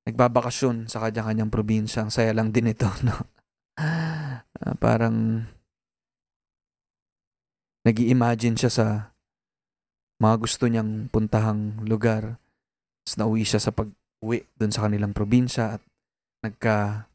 nagbabakasyon 0.09 0.89
sa 0.89 1.03
kanya-kanyang 1.05 1.53
probinsya. 1.53 2.07
Ang 2.07 2.13
saya 2.13 2.33
lang 2.33 2.51
din 2.55 2.73
ito, 2.73 2.89
no? 3.07 3.17
Uh, 3.81 4.77
parang 4.77 5.49
nag 7.81 7.97
imagine 7.97 8.61
siya 8.61 8.69
sa 8.69 8.87
mga 10.21 10.37
gusto 10.37 10.69
niyang 10.69 11.09
puntahang 11.09 11.81
lugar. 11.89 12.37
Tapos 13.01 13.15
nauwi 13.17 13.45
siya 13.49 13.61
sa 13.61 13.73
pag-uwi 13.73 14.45
dun 14.61 14.69
sa 14.69 14.85
kanilang 14.85 15.17
probinsya 15.17 15.81
at 15.81 15.83
nagka 16.45 17.09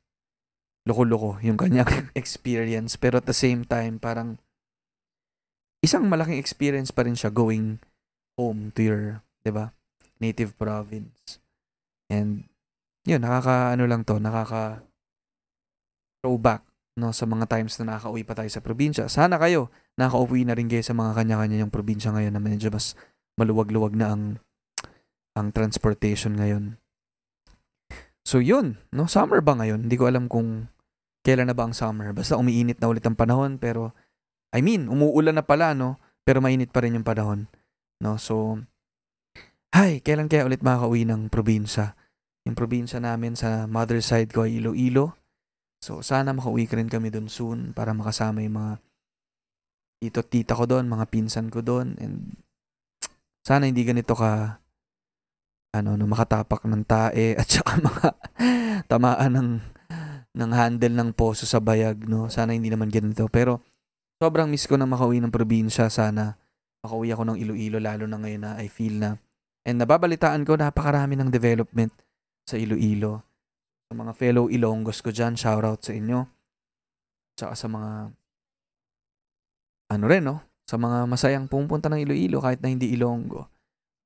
loko-loko 0.86 1.42
yung 1.42 1.58
kanyang 1.58 2.10
experience. 2.22 2.96
Pero 2.96 3.20
at 3.20 3.28
the 3.28 3.36
same 3.36 3.66
time, 3.66 3.98
parang 3.98 4.38
isang 5.82 6.06
malaking 6.06 6.40
experience 6.40 6.94
pa 6.94 7.04
rin 7.04 7.18
siya 7.18 7.34
going 7.34 7.82
home 8.38 8.70
to 8.74 8.82
your, 8.86 9.04
di 9.42 9.52
ba, 9.52 9.74
native 10.22 10.54
province. 10.56 11.42
And 12.10 12.46
yun, 13.06 13.26
nakaka, 13.26 13.74
ano 13.74 13.86
lang 13.90 14.06
to, 14.06 14.22
nakaka 14.22 14.86
throwback 16.22 16.66
no, 16.98 17.14
sa 17.14 17.30
mga 17.30 17.46
times 17.46 17.78
na 17.78 17.94
nakaka-uwi 17.94 18.24
pa 18.26 18.34
tayo 18.34 18.50
sa 18.50 18.64
probinsya. 18.64 19.06
Sana 19.12 19.38
kayo, 19.38 19.70
nakaka-uwi 20.00 20.48
na 20.48 20.58
rin 20.58 20.66
kayo 20.66 20.82
sa 20.82 20.98
mga 20.98 21.14
kanya-kanya 21.18 21.62
yung 21.62 21.74
probinsya 21.74 22.14
ngayon 22.16 22.34
na 22.34 22.42
medyo 22.42 22.74
mas 22.74 22.98
maluwag-luwag 23.36 23.94
na 23.94 24.16
ang 24.16 24.24
ang 25.36 25.52
transportation 25.52 26.40
ngayon. 26.40 26.80
So 28.26 28.40
yun, 28.42 28.82
no, 28.90 29.06
summer 29.06 29.44
ba 29.44 29.54
ngayon? 29.54 29.86
Hindi 29.86 30.00
ko 30.00 30.10
alam 30.10 30.32
kung 30.32 30.72
kailan 31.26 31.50
na 31.50 31.58
ba 31.58 31.66
ang 31.66 31.74
summer. 31.74 32.14
Basta 32.14 32.38
umiinit 32.38 32.78
na 32.78 32.94
ulit 32.94 33.02
ang 33.02 33.18
panahon 33.18 33.58
pero 33.58 33.98
I 34.54 34.62
mean, 34.62 34.88
umuulan 34.88 35.36
na 35.36 35.44
pala 35.44 35.74
no, 35.74 35.98
pero 36.22 36.40
mainit 36.40 36.70
pa 36.70 36.86
rin 36.86 36.96
yung 36.96 37.04
panahon. 37.04 37.50
No, 38.00 38.22
so 38.22 38.62
Hay, 39.76 40.00
kailan 40.00 40.32
kaya 40.32 40.48
ulit 40.48 40.64
makaka-uwi 40.64 41.04
ng 41.04 41.28
probinsya? 41.28 42.00
Yung 42.48 42.56
probinsya 42.56 43.04
namin 43.04 43.36
sa 43.36 43.68
mother 43.68 44.00
side 44.00 44.32
ko 44.32 44.48
ay 44.48 44.64
Iloilo. 44.64 45.20
So, 45.84 46.00
sana 46.00 46.32
makauwi 46.32 46.64
ka 46.64 46.80
rin 46.80 46.88
kami 46.88 47.12
doon 47.12 47.28
soon 47.28 47.76
para 47.76 47.92
makasama 47.92 48.40
yung 48.40 48.56
mga 48.56 48.74
tito 50.00 50.24
tita 50.24 50.56
ko 50.56 50.64
doon, 50.64 50.88
mga 50.88 51.12
pinsan 51.12 51.52
ko 51.52 51.60
doon. 51.60 52.00
And 52.00 52.40
sana 53.44 53.68
hindi 53.68 53.84
ganito 53.84 54.16
ka 54.16 54.64
ano, 55.76 56.00
no, 56.00 56.08
makatapak 56.08 56.64
ng 56.64 56.88
tae 56.88 57.36
at 57.40 57.48
saka 57.52 57.76
mga 57.76 58.08
tamaan 58.88 59.34
ng 59.36 59.50
ng 60.36 60.52
handle 60.52 60.92
ng 60.92 61.10
poso 61.16 61.48
sa 61.48 61.64
bayag, 61.64 62.04
no. 62.06 62.28
Sana 62.28 62.52
hindi 62.52 62.68
naman 62.68 62.92
ganito. 62.92 63.26
Pero 63.32 63.64
sobrang 64.20 64.52
miss 64.52 64.68
ko 64.68 64.76
na 64.76 64.84
makauwi 64.84 65.24
ng 65.24 65.32
probinsya. 65.32 65.88
Sana 65.88 66.36
makauwi 66.84 67.16
ako 67.16 67.24
ng 67.32 67.38
Iloilo 67.40 67.80
lalo 67.80 68.04
na 68.06 68.20
ngayon 68.20 68.42
na 68.44 68.52
I 68.60 68.68
feel 68.68 69.00
na 69.00 69.18
and 69.66 69.82
nababalitaan 69.82 70.46
ko 70.46 70.54
napakarami 70.56 71.18
ng 71.18 71.34
development 71.34 71.92
sa 72.46 72.56
Iloilo. 72.56 73.26
Sa 73.90 73.98
mga 73.98 74.14
fellow 74.14 74.46
Ilonggos 74.48 75.02
ko 75.02 75.10
dyan, 75.10 75.34
shoutout 75.34 75.82
sa 75.82 75.92
inyo. 75.98 76.30
Tsaka 77.36 77.54
sa 77.58 77.68
mga, 77.68 77.92
ano 79.92 80.06
rin, 80.06 80.24
no? 80.24 80.46
Sa 80.70 80.78
mga 80.78 81.10
masayang 81.10 81.50
pumunta 81.50 81.90
ng 81.90 82.06
Iloilo 82.06 82.42
kahit 82.42 82.62
na 82.62 82.70
hindi 82.70 82.94
Ilonggo. 82.94 83.50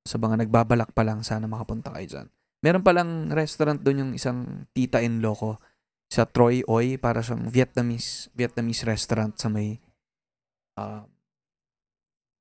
Sa 0.08 0.16
mga 0.16 0.48
nagbabalak 0.48 0.96
pa 0.96 1.04
lang, 1.04 1.22
sana 1.24 1.46
makapunta 1.46 1.92
kayo 1.92 2.08
dyan. 2.08 2.28
Meron 2.60 2.84
palang 2.84 3.32
restaurant 3.32 3.80
doon 3.80 4.08
yung 4.08 4.12
isang 4.16 4.68
tita-in-law 4.76 5.36
ko 5.36 5.52
sa 6.10 6.26
Troy 6.26 6.66
Oy 6.66 6.98
para 6.98 7.22
siyang 7.22 7.48
Vietnamese 7.54 8.34
Vietnamese 8.34 8.84
restaurant 8.84 9.38
sa 9.38 9.48
may 9.48 9.78
uh, 10.76 11.06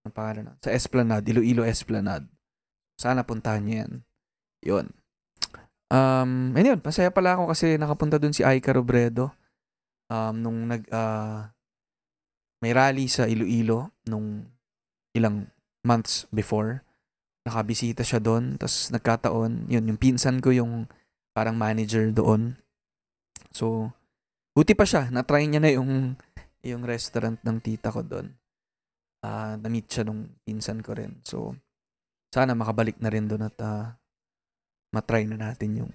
ang 0.08 0.14
pangalan 0.16 0.42
na, 0.48 0.54
sa 0.64 0.72
Esplanade, 0.72 1.28
Iloilo 1.28 1.68
Esplanade. 1.68 2.24
Sana 2.96 3.28
puntahan 3.28 3.60
niyo 3.60 3.74
yan. 3.84 3.92
Yun. 4.64 4.86
Um, 5.92 6.56
and 6.56 6.64
yun, 6.64 6.80
masaya 6.80 7.12
pala 7.12 7.36
ako 7.36 7.52
kasi 7.52 7.76
nakapunta 7.76 8.16
dun 8.16 8.32
si 8.32 8.40
Aika 8.40 8.72
Robredo 8.72 9.32
um, 10.08 10.34
nung 10.36 10.68
nag, 10.68 10.84
uh, 10.88 11.48
may 12.64 12.72
rally 12.72 13.06
sa 13.06 13.28
Iloilo 13.28 13.92
nung 14.08 14.48
ilang 15.12 15.48
months 15.84 16.26
before. 16.32 16.82
Nakabisita 17.46 18.04
siya 18.04 18.20
doon, 18.20 18.60
tapos 18.60 18.92
nagkataon, 18.92 19.70
yun, 19.72 19.84
yung 19.88 20.00
pinsan 20.00 20.42
ko 20.42 20.52
yung 20.52 20.90
parang 21.32 21.56
manager 21.56 22.10
doon. 22.12 22.58
So, 23.58 23.90
buti 24.54 24.78
pa 24.78 24.86
siya, 24.86 25.10
na-try 25.10 25.50
niya 25.50 25.58
na 25.58 25.74
yung, 25.74 26.14
yung 26.62 26.82
restaurant 26.86 27.42
ng 27.42 27.58
tita 27.58 27.90
ko 27.90 28.06
doon. 28.06 28.30
Uh, 29.18 29.58
na-meet 29.58 29.90
siya 29.90 30.06
nung 30.06 30.30
pinsan 30.46 30.78
ko 30.78 30.94
rin. 30.94 31.18
So, 31.26 31.58
sana 32.30 32.54
makabalik 32.54 33.02
na 33.02 33.10
rin 33.10 33.26
doon 33.26 33.50
at 33.50 33.58
uh, 33.58 33.90
matry 34.94 35.26
na 35.26 35.50
natin 35.50 35.82
yung 35.82 35.92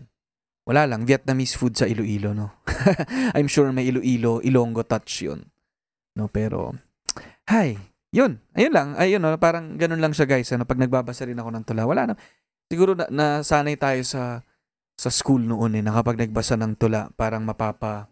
wala 0.63 0.87
lang, 0.87 1.03
Vietnamese 1.03 1.59
food 1.59 1.75
sa 1.75 1.83
Iloilo, 1.83 2.31
no? 2.31 2.63
I'm 3.35 3.51
sure 3.51 3.67
may 3.75 3.91
Iloilo, 3.91 4.39
Ilonggo 4.39 4.87
touch 4.87 5.27
yun. 5.27 5.43
No, 6.15 6.31
pero, 6.31 6.71
hi, 7.51 7.75
yun, 8.15 8.39
ayun 8.55 8.71
lang, 8.71 8.95
ayun, 8.95 9.19
no, 9.19 9.35
parang 9.35 9.75
ganun 9.75 9.99
lang 9.99 10.15
siya 10.15 10.23
guys, 10.23 10.47
ano, 10.55 10.63
pag 10.63 10.79
nagbabasa 10.79 11.27
rin 11.27 11.35
ako 11.35 11.49
ng 11.51 11.65
tula, 11.67 11.83
wala 11.83 12.07
na, 12.07 12.15
siguro 12.71 12.95
na, 12.95 13.11
nasanay 13.11 13.75
tayo 13.75 13.99
sa, 14.07 14.39
sa 15.03 15.11
school 15.11 15.43
noon 15.43 15.75
eh, 15.75 15.83
na 15.83 15.91
kapag 15.91 16.15
nagbasa 16.15 16.55
ng 16.55 16.79
tula, 16.79 17.11
parang 17.19 17.43
mapapa, 17.43 18.07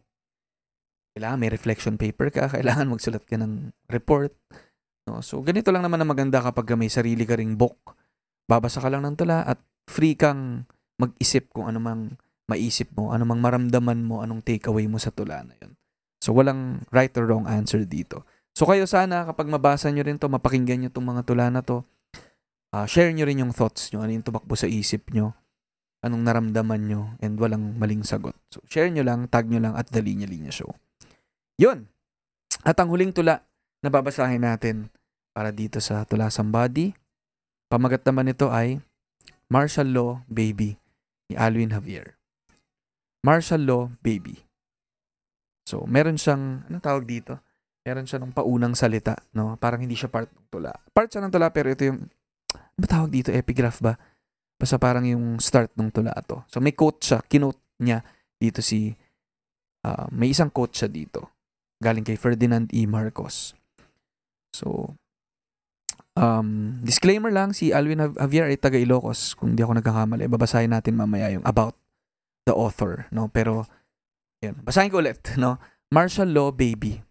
kailangan 1.15 1.39
may 1.39 1.47
reflection 1.47 1.95
paper 1.95 2.27
ka, 2.27 2.43
kailangan 2.55 2.91
magsulat 2.91 3.23
ka 3.23 3.39
ng 3.39 3.71
report, 3.87 4.35
no, 5.07 5.23
so 5.23 5.39
ganito 5.39 5.71
lang 5.71 5.87
naman 5.87 6.03
na 6.03 6.07
maganda 6.07 6.43
kapag 6.43 6.75
may 6.75 6.91
sarili 6.91 7.23
ka 7.23 7.39
ring 7.39 7.55
book, 7.55 7.95
babasa 8.43 8.83
ka 8.83 8.91
lang 8.91 9.07
ng 9.07 9.15
tula 9.15 9.47
at 9.47 9.63
free 9.87 10.19
kang 10.19 10.67
mag-isip 10.99 11.47
kung 11.55 11.71
ano 11.71 11.79
mang 11.79 12.03
maisip 12.51 12.91
mo, 12.99 13.15
ano 13.15 13.23
mang 13.23 13.39
maramdaman 13.39 14.03
mo, 14.03 14.19
anong 14.19 14.43
takeaway 14.43 14.83
mo 14.83 14.99
sa 14.99 15.15
tula 15.15 15.39
na 15.47 15.55
yun. 15.63 15.71
So, 16.19 16.35
walang 16.35 16.83
right 16.91 17.15
or 17.15 17.23
wrong 17.23 17.47
answer 17.47 17.87
dito. 17.87 18.27
So, 18.51 18.67
kayo 18.67 18.83
sana, 18.83 19.23
kapag 19.23 19.47
mabasa 19.47 19.87
nyo 19.87 20.03
rin 20.03 20.19
to, 20.19 20.27
mapakinggan 20.27 20.83
nyo 20.83 20.89
itong 20.91 21.07
mga 21.07 21.23
tula 21.23 21.47
na 21.47 21.63
to, 21.63 21.87
uh, 22.75 22.83
share 22.83 23.07
nyo 23.15 23.23
rin 23.23 23.39
yung 23.39 23.55
thoughts 23.55 23.89
nyo, 23.95 24.03
ano 24.03 24.11
yung 24.11 24.27
tumakbo 24.27 24.53
sa 24.59 24.67
isip 24.67 25.15
nyo, 25.15 25.31
anong 26.01 26.25
naramdaman 26.25 26.81
nyo, 26.89 27.13
and 27.21 27.37
walang 27.37 27.77
maling 27.77 28.01
sagot. 28.01 28.33
So, 28.49 28.61
share 28.65 28.89
nyo 28.89 29.05
lang, 29.05 29.29
tag 29.29 29.45
nyo 29.45 29.61
lang 29.61 29.73
at 29.77 29.89
The 29.93 30.01
Linya 30.01 30.25
Linya 30.25 30.49
Show. 30.49 30.73
Yun! 31.61 31.85
At 32.65 32.77
ang 32.81 32.89
huling 32.89 33.13
tula 33.13 33.45
na 33.81 33.89
babasahin 33.89 34.41
natin 34.41 34.89
para 35.33 35.53
dito 35.53 35.77
sa 35.77 36.05
Tula 36.05 36.29
Somebody, 36.33 36.93
pamagat 37.69 38.05
naman 38.05 38.29
nito 38.29 38.49
ay 38.49 38.81
Martial 39.47 39.89
Law 39.89 40.11
Baby 40.27 40.77
ni 41.29 41.37
Alwin 41.37 41.73
Javier. 41.73 42.17
Martial 43.21 43.61
Law 43.63 43.93
Baby. 44.01 44.41
So, 45.69 45.85
meron 45.85 46.17
siyang, 46.17 46.65
ano 46.65 46.77
tawag 46.81 47.05
dito? 47.05 47.37
Meron 47.85 48.05
siya 48.05 48.21
ng 48.21 48.33
paunang 48.33 48.73
salita, 48.77 49.17
no? 49.33 49.57
Parang 49.57 49.81
hindi 49.81 49.97
siya 49.97 50.09
part 50.09 50.29
ng 50.29 50.49
tula. 50.49 50.73
Part 50.93 51.09
siya 51.13 51.21
ng 51.25 51.33
tula, 51.33 51.49
pero 51.53 51.69
ito 51.69 51.85
yung, 51.85 52.09
ano 52.53 52.85
tawag 52.85 53.09
dito? 53.13 53.29
Epigraph 53.29 53.81
ba? 53.81 53.97
Basta 54.61 54.77
parang 54.77 55.01
yung 55.09 55.41
start 55.41 55.73
ng 55.73 55.89
tula 55.89 56.13
to. 56.29 56.45
So, 56.45 56.61
may 56.61 56.77
quote 56.77 57.01
siya, 57.01 57.25
kinote 57.25 57.81
niya 57.81 58.05
dito 58.37 58.61
si, 58.61 58.93
uh, 59.81 60.05
may 60.13 60.29
isang 60.29 60.53
quote 60.53 60.77
siya 60.77 60.85
dito. 60.85 61.33
galing 61.81 62.05
kay 62.05 62.13
Ferdinand 62.13 62.69
E. 62.69 62.85
Marcos. 62.85 63.57
So, 64.53 64.93
um, 66.13 66.77
disclaimer 66.85 67.33
lang, 67.33 67.57
si 67.57 67.73
Alvin 67.73 67.97
Jav- 67.97 68.21
Javier 68.21 68.45
ay 68.53 68.61
taga 68.61 68.77
Ilocos, 68.77 69.33
kung 69.33 69.57
di 69.57 69.65
ako 69.65 69.81
nagkakamali. 69.81 70.29
Babasahin 70.29 70.77
natin 70.77 70.93
mamaya 70.93 71.33
yung 71.33 71.41
about 71.41 71.73
the 72.45 72.53
author, 72.53 73.09
no? 73.09 73.33
Pero, 73.33 73.65
yan. 74.45 74.61
Basahin 74.61 74.93
ko 74.93 75.01
ulit, 75.01 75.33
no? 75.41 75.57
Martial 75.89 76.29
law, 76.29 76.53
baby. 76.53 77.01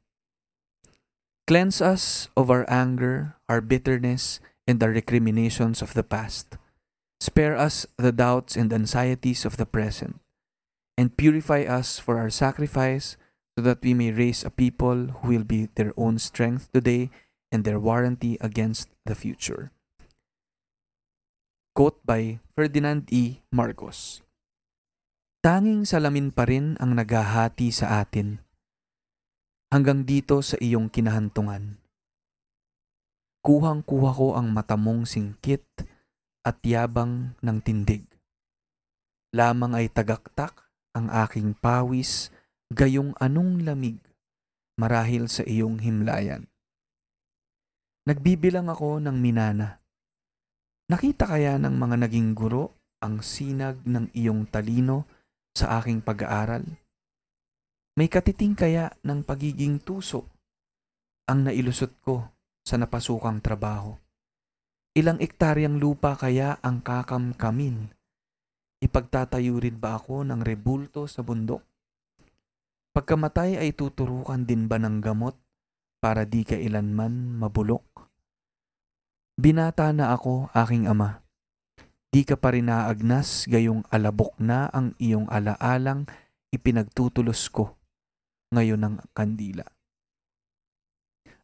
Cleanse 1.50 1.82
us 1.82 2.30
of 2.38 2.46
our 2.46 2.62
anger, 2.70 3.34
our 3.50 3.58
bitterness, 3.58 4.38
and 4.70 4.78
the 4.78 4.86
recriminations 4.86 5.82
of 5.82 5.98
the 5.98 6.06
past. 6.06 6.54
Spare 7.20 7.52
us 7.52 7.84
the 8.00 8.16
doubts 8.16 8.56
and 8.56 8.72
anxieties 8.72 9.44
of 9.44 9.60
the 9.60 9.68
present, 9.68 10.24
and 10.96 11.20
purify 11.20 11.68
us 11.68 12.00
for 12.00 12.16
our 12.16 12.32
sacrifice, 12.32 13.20
so 13.52 13.60
that 13.60 13.84
we 13.84 13.92
may 13.92 14.08
raise 14.08 14.40
a 14.40 14.48
people 14.48 15.20
who 15.20 15.28
will 15.28 15.44
be 15.44 15.68
their 15.76 15.92
own 16.00 16.16
strength 16.16 16.72
today 16.72 17.12
and 17.52 17.68
their 17.68 17.76
warranty 17.76 18.40
against 18.40 18.88
the 19.04 19.12
future. 19.12 19.68
Quote 21.76 22.00
by 22.08 22.40
Ferdinand 22.56 23.12
E. 23.12 23.44
Marcos. 23.52 24.24
Tanging 25.44 25.84
salamin 25.84 26.32
pa 26.32 26.48
rin 26.48 26.80
ang 26.80 26.96
naghahati 26.96 27.68
sa 27.68 28.00
atin. 28.00 28.40
Hanggang 29.68 30.08
dito 30.08 30.40
sa 30.40 30.56
iyong 30.56 30.88
kinahantungan. 30.88 31.76
Kuhang-kuha 33.40 34.10
ko 34.12 34.36
ang 34.36 34.52
matamong 34.52 35.08
singkit 35.08 35.64
at 36.46 36.58
yabang 36.64 37.36
ng 37.44 37.58
tindig. 37.60 38.04
Lamang 39.30 39.78
ay 39.78 39.86
tagaktak 39.92 40.68
ang 40.96 41.06
aking 41.06 41.54
pawis 41.54 42.34
gayong 42.74 43.14
anong 43.22 43.62
lamig 43.62 43.98
marahil 44.80 45.28
sa 45.28 45.44
iyong 45.44 45.78
himlayan. 45.84 46.48
Nagbibilang 48.08 48.72
ako 48.72 48.98
ng 49.04 49.16
minana. 49.20 49.78
Nakita 50.90 51.28
kaya 51.28 51.60
ng 51.60 51.76
mga 51.76 52.08
naging 52.08 52.34
guro 52.34 52.74
ang 52.98 53.22
sinag 53.22 53.78
ng 53.86 54.10
iyong 54.16 54.48
talino 54.50 55.06
sa 55.54 55.78
aking 55.78 56.02
pag-aaral? 56.02 56.64
May 57.94 58.08
katiting 58.08 58.56
kaya 58.56 58.90
ng 59.04 59.22
pagiging 59.22 59.78
tuso 59.84 60.26
ang 61.28 61.46
nailusot 61.46 61.94
ko 62.02 62.26
sa 62.64 62.80
napasukang 62.80 63.38
trabaho? 63.44 63.94
Ilang 64.90 65.22
ektaryang 65.22 65.78
lupa 65.78 66.18
kaya 66.18 66.58
ang 66.66 66.82
kakamkamin? 66.82 67.94
Ipagtatayo 68.82 69.62
rin 69.62 69.78
ba 69.78 69.94
ako 69.94 70.26
ng 70.26 70.42
rebulto 70.42 71.06
sa 71.06 71.22
bundok? 71.22 71.62
Pagkamatay 72.90 73.54
ay 73.54 73.70
tuturukan 73.70 74.42
din 74.42 74.66
ba 74.66 74.82
ng 74.82 74.98
gamot 74.98 75.38
para 76.02 76.26
di 76.26 76.42
kailanman 76.42 77.38
mabulok? 77.38 77.86
Binata 79.38 79.94
na 79.94 80.10
ako, 80.10 80.50
aking 80.58 80.90
ama. 80.90 81.22
Di 82.10 82.26
ka 82.26 82.34
pa 82.34 82.50
rin 82.50 82.66
naagnas 82.66 83.46
gayong 83.46 83.86
alabok 83.94 84.34
na 84.42 84.66
ang 84.74 84.98
iyong 84.98 85.30
alaalang 85.30 86.10
ipinagtutulos 86.50 87.46
ko 87.46 87.78
ngayon 88.50 88.82
ng 88.82 88.94
kandila. 89.14 89.70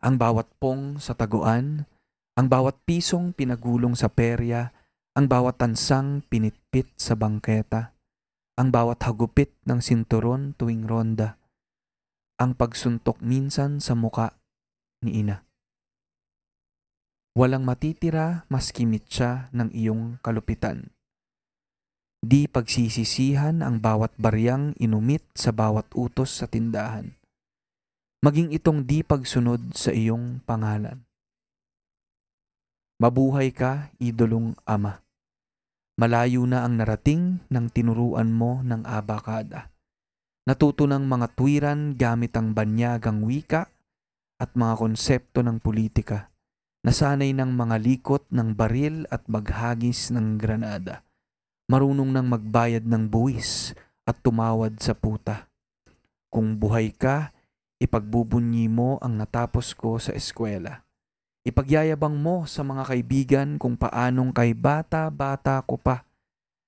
Ang 0.03 0.19
bawat 0.19 0.51
pong 0.59 0.99
sa 0.99 1.15
taguan, 1.15 1.87
ang 2.37 2.53
bawat 2.53 2.77
pisong 2.85 3.33
pinagulong 3.33 3.96
sa 3.96 4.12
perya, 4.12 4.68
ang 5.16 5.25
bawat 5.25 5.57
tansang 5.57 6.20
pinitpit 6.29 6.92
sa 7.01 7.16
bangketa, 7.16 7.96
ang 8.61 8.68
bawat 8.68 9.01
hagupit 9.01 9.57
ng 9.64 9.81
sinturon 9.81 10.53
tuwing 10.53 10.85
ronda, 10.85 11.40
ang 12.37 12.53
pagsuntok 12.53 13.16
minsan 13.25 13.81
sa 13.81 13.96
muka 13.96 14.37
ni 15.01 15.25
ina. 15.25 15.49
Walang 17.33 17.64
matitira 17.64 18.44
maski 18.53 18.85
mitsa 18.85 19.49
ng 19.57 19.72
iyong 19.72 20.20
kalupitan. 20.20 20.92
Di 22.20 22.44
pagsisisihan 22.49 23.64
ang 23.64 23.81
bawat 23.81 24.12
baryang 24.20 24.77
inumit 24.77 25.25
sa 25.33 25.57
bawat 25.57 25.88
utos 25.96 26.37
sa 26.37 26.44
tindahan. 26.44 27.16
Maging 28.20 28.53
itong 28.53 28.85
di 28.85 29.01
pagsunod 29.01 29.72
sa 29.72 29.92
iyong 29.92 30.44
pangalan. 30.44 31.06
Mabuhay 32.97 33.53
ka, 33.53 33.93
idolong 34.01 34.57
ama. 34.65 35.05
Malayo 36.01 36.49
na 36.49 36.65
ang 36.65 36.81
narating 36.81 37.45
ng 37.53 37.67
tinuruan 37.69 38.33
mo 38.33 38.65
ng 38.65 38.89
abakada. 38.89 39.69
Natuto 40.49 40.89
ng 40.89 41.05
mga 41.05 41.37
tuwiran 41.37 41.93
gamit 41.93 42.33
ang 42.41 42.57
banyagang 42.57 43.21
wika 43.21 43.69
at 44.41 44.49
mga 44.57 44.81
konsepto 44.81 45.45
ng 45.45 45.61
politika. 45.61 46.33
Nasanay 46.89 47.37
ng 47.37 47.53
mga 47.53 47.77
likot 47.85 48.25
ng 48.33 48.57
baril 48.57 49.05
at 49.13 49.29
maghagis 49.29 50.09
ng 50.17 50.41
granada. 50.41 51.05
Marunong 51.69 52.17
ng 52.17 52.27
magbayad 52.33 52.89
ng 52.89 53.13
buwis 53.13 53.77
at 54.09 54.17
tumawad 54.25 54.81
sa 54.81 54.97
puta. 54.97 55.53
Kung 56.33 56.57
buhay 56.57 56.97
ka, 56.97 57.37
ipagbubunyi 57.77 58.73
mo 58.73 58.97
ang 59.05 59.21
natapos 59.21 59.77
ko 59.77 60.01
sa 60.01 60.17
eskwela. 60.17 60.86
Ipagyayabang 61.47 62.19
mo 62.19 62.43
sa 62.43 62.67
mga 62.67 62.91
kaibigan 62.91 63.49
kung 63.55 63.79
paanong 63.79 64.35
kay 64.35 64.51
bata-bata 64.51 65.63
ko 65.63 65.79
pa. 65.79 66.03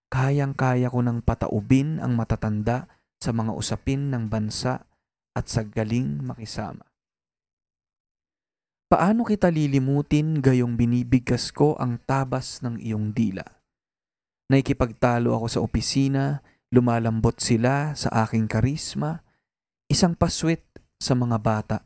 Kayang-kaya 0.06 0.86
ko 0.86 1.02
ng 1.02 1.18
pataubin 1.26 1.98
ang 1.98 2.14
matatanda 2.14 2.86
sa 3.18 3.34
mga 3.34 3.58
usapin 3.58 4.14
ng 4.14 4.30
bansa 4.30 4.86
at 5.34 5.50
sa 5.50 5.66
galing 5.66 6.22
makisama. 6.22 6.86
Paano 8.86 9.26
kita 9.26 9.50
lilimutin 9.50 10.38
gayong 10.38 10.78
binibigkas 10.78 11.50
ko 11.50 11.74
ang 11.74 11.98
tabas 12.06 12.62
ng 12.62 12.78
iyong 12.78 13.10
dila? 13.10 13.44
Naikipagtalo 14.48 15.34
ako 15.34 15.46
sa 15.50 15.60
opisina, 15.60 16.40
lumalambot 16.70 17.34
sila 17.42 17.98
sa 17.98 18.08
aking 18.24 18.46
karisma, 18.46 19.26
isang 19.90 20.14
paswit 20.14 20.62
sa 21.02 21.18
mga 21.18 21.36
bata. 21.42 21.78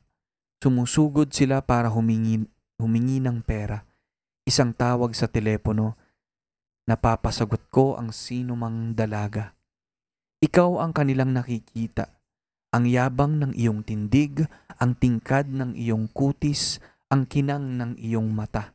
Sumusugod 0.63 1.35
sila 1.35 1.59
para 1.65 1.91
humingi, 1.91 2.47
humingi 2.83 3.23
ng 3.23 3.39
pera. 3.47 3.79
Isang 4.43 4.75
tawag 4.75 5.15
sa 5.15 5.31
telepono, 5.31 5.95
napapasagot 6.91 7.71
ko 7.71 7.95
ang 7.95 8.11
sino 8.11 8.59
mang 8.59 8.99
dalaga. 8.99 9.55
Ikaw 10.43 10.83
ang 10.83 10.91
kanilang 10.91 11.31
nakikita. 11.31 12.11
Ang 12.75 12.91
yabang 12.91 13.39
ng 13.39 13.53
iyong 13.55 13.87
tindig, 13.87 14.43
ang 14.83 14.99
tingkad 14.99 15.47
ng 15.47 15.79
iyong 15.79 16.11
kutis, 16.11 16.83
ang 17.07 17.29
kinang 17.31 17.79
ng 17.79 17.95
iyong 18.01 18.27
mata. 18.35 18.75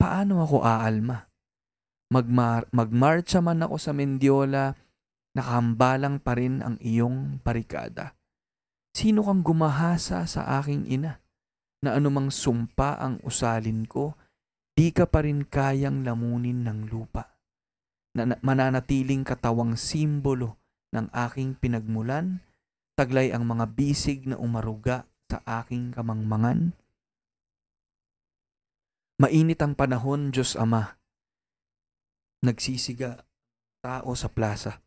Paano 0.00 0.42
ako 0.42 0.64
aalma? 0.64 1.28
Magmar 2.10 2.66
magmarcha 2.74 3.38
man 3.38 3.62
ako 3.62 3.76
sa 3.78 3.92
Mendiola, 3.94 4.74
nakahambalang 5.36 6.18
pa 6.18 6.34
rin 6.34 6.64
ang 6.64 6.80
iyong 6.82 7.38
barikada. 7.44 8.18
Sino 8.90 9.22
kang 9.22 9.46
gumahasa 9.46 10.26
sa 10.26 10.58
aking 10.58 10.90
ina? 10.90 11.19
Na 11.80 11.96
anumang 11.96 12.28
sumpa 12.28 13.00
ang 13.00 13.20
usalin 13.24 13.88
ko, 13.88 14.16
di 14.76 14.92
ka 14.92 15.08
pa 15.08 15.24
rin 15.24 15.48
kayang 15.48 16.04
lamunin 16.04 16.64
ng 16.64 16.92
lupa. 16.92 17.36
Na 18.16 18.36
mananatiling 18.44 19.24
katawang 19.24 19.78
simbolo 19.80 20.60
ng 20.92 21.08
aking 21.14 21.56
pinagmulan, 21.56 22.44
taglay 22.98 23.32
ang 23.32 23.48
mga 23.48 23.70
bisig 23.72 24.28
na 24.28 24.36
umaruga 24.36 25.08
sa 25.30 25.40
aking 25.46 25.94
kamangmangan, 25.94 26.74
Mainit 29.20 29.60
ang 29.60 29.76
panahon, 29.76 30.32
Diyos 30.32 30.56
Ama. 30.56 30.96
Nagsisiga 32.40 33.20
tao 33.84 34.16
sa 34.16 34.32
plaza. 34.32 34.80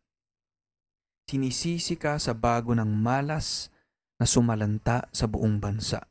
Sinisisi 1.29 1.93
ka 1.93 2.17
sa 2.17 2.33
bago 2.33 2.73
ng 2.73 2.97
malas 2.97 3.69
na 4.17 4.25
sumalanta 4.25 5.05
sa 5.13 5.29
buong 5.29 5.61
bansa. 5.61 6.09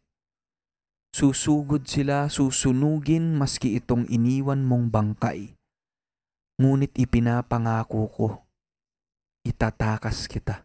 Susugod 1.13 1.85
sila, 1.85 2.33
susunugin 2.33 3.37
maski 3.37 3.77
itong 3.77 4.09
iniwan 4.09 4.65
mong 4.65 4.89
bangkay. 4.89 5.53
Ngunit 6.57 6.97
ipinapangako 6.97 8.03
ko, 8.09 8.29
itatakas 9.45 10.25
kita. 10.25 10.65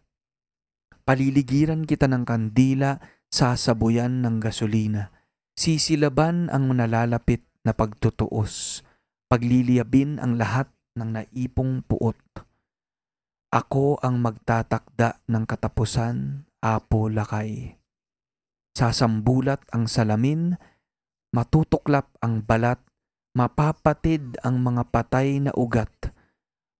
Paliligiran 1.04 1.84
kita 1.84 2.08
ng 2.08 2.24
kandila, 2.24 2.96
sasabuyan 3.28 4.24
ng 4.24 4.40
gasolina. 4.40 5.12
Sisilaban 5.52 6.48
ang 6.48 6.72
nalalapit 6.72 7.44
na 7.60 7.76
pagtutuos, 7.76 8.80
pagliliyabin 9.28 10.16
ang 10.16 10.40
lahat 10.40 10.72
ng 10.96 11.12
naipong 11.12 11.84
puot. 11.84 12.16
Ako 13.52 14.00
ang 14.00 14.20
magtatakda 14.24 15.20
ng 15.28 15.44
katapusan, 15.44 16.48
Apo 16.64 17.12
Lakay. 17.12 17.77
Sasambulat 18.76 19.62
ang 19.70 19.86
salamin, 19.86 20.56
matutuklap 21.32 22.08
ang 22.24 22.42
balat, 22.42 22.80
mapapatid 23.36 24.40
ang 24.42 24.58
mga 24.64 24.88
patay 24.88 25.38
na 25.38 25.52
ugat, 25.54 25.92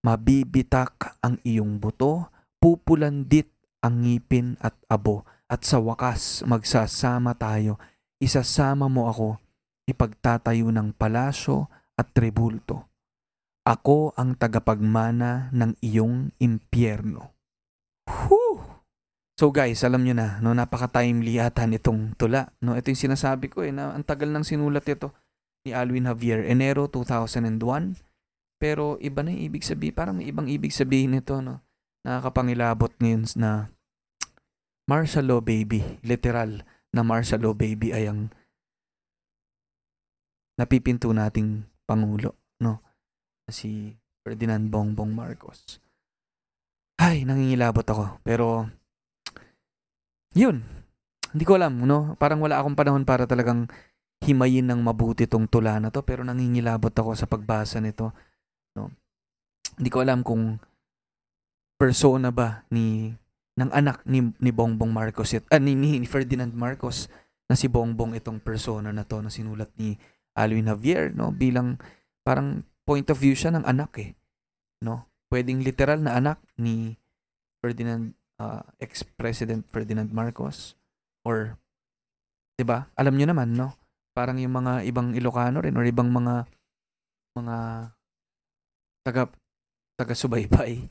mabibitak 0.03 1.15
ang 1.23 1.37
iyong 1.45 1.77
buto, 1.79 2.27
pupulandit 2.59 3.51
ang 3.79 4.03
ngipin 4.03 4.59
at 4.59 4.75
abo, 4.91 5.23
at 5.49 5.63
sa 5.65 5.79
wakas 5.81 6.45
magsasama 6.45 7.33
tayo. 7.37 7.79
Isasama 8.19 8.91
mo 8.91 9.07
ako, 9.07 9.39
ipagtatayo 9.87 10.69
ng 10.69 10.91
palasyo 10.93 11.71
at 11.95 12.11
tribulto. 12.11 12.89
Ako 13.63 14.17
ang 14.17 14.33
tagapagmana 14.33 15.53
ng 15.53 15.77
iyong 15.83 16.33
impyerno. 16.41 17.37
Whew! 18.09 18.48
So 19.39 19.55
guys, 19.55 19.87
alam 19.87 20.03
nyo 20.03 20.11
na, 20.11 20.35
no, 20.43 20.51
napaka-timely 20.51 21.39
ata 21.39 21.63
nitong 21.63 22.11
tula. 22.19 22.51
No, 22.59 22.75
ito 22.75 22.91
yung 22.91 23.07
sinasabi 23.07 23.47
ko 23.47 23.63
eh, 23.63 23.71
na 23.71 23.95
ang 23.95 24.03
tagal 24.03 24.27
nang 24.27 24.43
sinulat 24.43 24.83
ito 24.83 25.15
ni 25.63 25.71
Alwin 25.71 26.11
Javier, 26.11 26.43
Enero 26.43 26.91
2001. 26.91 27.55
Pero 28.59 28.99
iba 28.99 29.23
na 29.23 29.31
yung 29.31 29.47
ibig 29.47 29.63
sabihin, 29.63 29.95
parang 29.95 30.19
may 30.19 30.27
ibang 30.27 30.51
ibig 30.51 30.75
sabihin 30.75 31.15
nito, 31.15 31.39
no. 31.39 31.63
Nakakapangilabot 32.03 32.91
ngayon 32.99 33.31
na 33.39 33.71
martial 34.91 35.31
law 35.31 35.39
baby, 35.39 35.87
literal 36.03 36.67
na 36.91 37.07
martial 37.07 37.39
law 37.39 37.55
baby 37.55 37.95
ay 37.95 38.11
ang 38.11 38.35
napipinto 40.59 41.07
nating 41.15 41.63
pangulo, 41.87 42.35
no? 42.59 42.83
Si 43.47 43.95
Ferdinand 44.19 44.67
Bongbong 44.67 45.15
Marcos. 45.15 45.79
Ay, 46.99 47.23
nangingilabot 47.23 47.87
ako. 47.87 48.19
Pero, 48.27 48.67
yun. 50.39 50.63
Hindi 51.35 51.43
ko 51.45 51.59
alam, 51.59 51.83
no? 51.83 52.15
Parang 52.15 52.39
wala 52.39 52.57
akong 52.57 52.73
panahon 52.73 53.03
para 53.03 53.27
talagang 53.27 53.69
himayin 54.23 54.67
ng 54.67 54.79
mabuti 54.81 55.27
tong 55.27 55.45
tula 55.45 55.77
na 55.77 55.91
to. 55.91 56.01
Pero 56.01 56.23
nangingilabot 56.23 56.91
ako 56.91 57.13
sa 57.13 57.27
pagbasa 57.27 57.77
nito. 57.83 58.15
No? 58.73 58.89
Hindi 59.77 59.89
ko 59.91 60.01
alam 60.01 60.23
kung 60.25 60.57
persona 61.79 62.35
ba 62.35 62.67
ni 62.67 63.15
ng 63.55 63.71
anak 63.71 64.03
ni, 64.03 64.35
ni 64.39 64.51
Bongbong 64.51 64.91
Marcos 64.91 65.31
it, 65.31 65.47
ah, 65.47 65.59
ni, 65.63 65.75
ni 65.75 66.03
Ferdinand 66.03 66.51
Marcos 66.51 67.07
na 67.47 67.55
si 67.55 67.71
Bongbong 67.71 68.19
itong 68.19 68.43
persona 68.43 68.91
na 68.91 69.07
to 69.07 69.23
na 69.23 69.31
sinulat 69.31 69.71
ni 69.79 69.95
Alvin 70.35 70.67
Javier 70.67 71.15
no 71.15 71.31
bilang 71.31 71.79
parang 72.23 72.67
point 72.83 73.07
of 73.07 73.19
view 73.19 73.31
siya 73.31 73.55
ng 73.55 73.63
anak 73.63 73.95
eh 73.95 74.11
no 74.83 75.07
pwedeng 75.31 75.63
literal 75.63 76.03
na 76.03 76.19
anak 76.19 76.39
ni 76.59 76.99
Ferdinand 77.63 78.15
uh, 78.39 78.63
ex-president 78.79 79.67
Ferdinand 79.69 80.09
Marcos? 80.09 80.73
Or 81.27 81.59
'di 82.59 82.67
ba? 82.67 82.87
Alam 82.99 83.15
niyo 83.19 83.31
naman 83.31 83.55
no? 83.55 83.75
Parang 84.11 84.35
yung 84.35 84.51
mga 84.51 84.83
ibang 84.83 85.15
Ilocano 85.15 85.63
rin 85.63 85.75
or 85.79 85.87
ibang 85.87 86.11
mga 86.11 86.43
mga 87.39 87.57
taga 89.07 89.31
taga-subaybay 89.95 90.87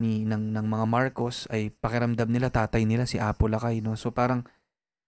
ni 0.00 0.24
ng 0.24 0.56
ng 0.56 0.66
mga 0.68 0.86
Marcos 0.88 1.44
ay 1.52 1.68
pakiramdam 1.68 2.28
nila 2.32 2.48
tatay 2.48 2.88
nila 2.88 3.04
si 3.04 3.20
Apo 3.20 3.52
Lakay 3.52 3.84
no? 3.84 3.96
So 4.00 4.12
parang 4.12 4.44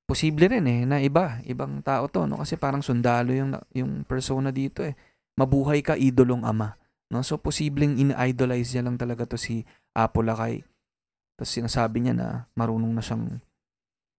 posible 0.05 0.53
rin 0.53 0.69
eh 0.69 0.85
na 0.85 1.01
iba 1.01 1.41
ibang 1.49 1.81
tao 1.81 2.09
to 2.13 2.29
no? 2.29 2.45
Kasi 2.45 2.61
parang 2.61 2.85
sundalo 2.85 3.33
yung 3.33 3.57
yung 3.73 4.05
persona 4.05 4.53
dito 4.53 4.85
eh. 4.85 4.93
Mabuhay 5.41 5.81
ka 5.81 5.97
idolong 5.97 6.45
ama 6.45 6.77
no? 7.09 7.25
So 7.25 7.41
posibleng 7.41 7.97
in-idolize 7.97 8.77
niya 8.77 8.85
lang 8.85 9.01
talaga 9.01 9.25
to 9.25 9.41
si 9.41 9.65
Apo 9.97 10.21
Lakay 10.21 10.61
tapos 11.43 11.51
sinasabi 11.51 12.07
niya 12.07 12.15
na 12.15 12.29
marunong 12.55 12.95
na 12.95 13.03
siyang 13.03 13.43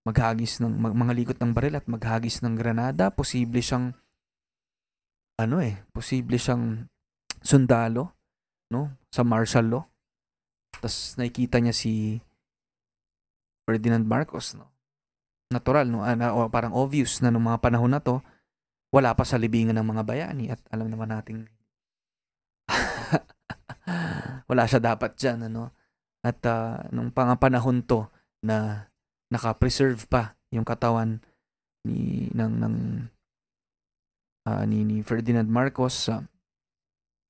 maghagis 0.03 0.59
ng 0.59 0.75
mag, 0.75 0.91
mga 0.91 1.13
likot 1.15 1.37
ng 1.39 1.55
baril 1.55 1.79
at 1.79 1.87
maghagis 1.87 2.43
ng 2.43 2.59
granada 2.59 3.07
posible 3.07 3.63
siyang 3.63 3.95
ano 5.39 5.63
eh 5.63 5.79
posible 5.95 6.35
siyang 6.35 6.91
sundalo 7.39 8.11
no 8.67 8.91
sa 9.07 9.23
martial 9.23 9.71
law 9.71 9.83
tapos 10.75 11.15
nakikita 11.15 11.63
niya 11.63 11.71
si 11.71 12.19
Ferdinand 13.63 14.03
Marcos, 14.03 14.55
no? 14.59 14.67
Natural, 15.47 15.87
no? 15.87 16.03
Ah, 16.03 16.17
na, 16.17 16.35
o 16.35 16.51
parang 16.51 16.75
obvious 16.75 17.23
na 17.23 17.31
nung 17.31 17.47
mga 17.47 17.63
panahon 17.63 17.91
na 17.91 18.03
to, 18.03 18.19
wala 18.91 19.15
pa 19.15 19.23
sa 19.23 19.39
libingan 19.39 19.79
ng 19.79 19.87
mga 19.87 20.03
bayani 20.03 20.45
at 20.51 20.59
alam 20.69 20.91
naman 20.91 21.09
nating 21.09 21.47
wala 24.49 24.67
siya 24.67 24.83
dapat 24.83 25.15
dyan, 25.15 25.47
ano? 25.47 25.71
At 26.23 26.39
uh, 26.47 26.87
nung 26.95 27.11
pangapanahon 27.11 27.83
to 27.83 28.07
na 28.43 28.87
naka-preserve 29.27 30.07
pa 30.07 30.39
yung 30.55 30.63
katawan 30.63 31.19
ni 31.83 32.31
ng 32.31 32.53
ng 32.63 32.75
uh, 34.47 34.63
ni, 34.63 34.87
ni 34.87 35.03
Ferdinand 35.03 35.47
Marcos 35.47 36.07
uh, 36.07 36.23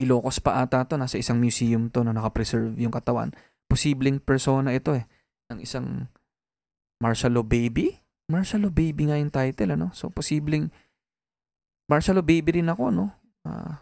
Ilocos 0.02 0.42
pa 0.44 0.60
ata 0.60 0.84
to. 0.84 1.00
Nasa 1.00 1.16
isang 1.16 1.40
museum 1.40 1.88
to 1.88 2.04
na 2.04 2.12
naka-preserve 2.12 2.76
yung 2.76 2.92
katawan. 2.92 3.32
Posibleng 3.70 4.20
persona 4.20 4.76
ito 4.76 4.92
eh 4.94 5.06
ng 5.54 5.64
isang 5.64 6.10
martial 7.00 7.34
law 7.34 7.46
baby? 7.46 7.94
Martial 8.28 8.68
law 8.68 8.74
baby 8.74 9.08
nga 9.08 9.18
yung 9.18 9.32
title 9.32 9.80
ano? 9.80 9.94
So 9.96 10.12
posibleng 10.12 10.70
martial 11.88 12.20
law 12.20 12.26
baby 12.26 12.60
rin 12.60 12.70
ako 12.70 12.90
no? 12.92 13.06
Uh, 13.48 13.80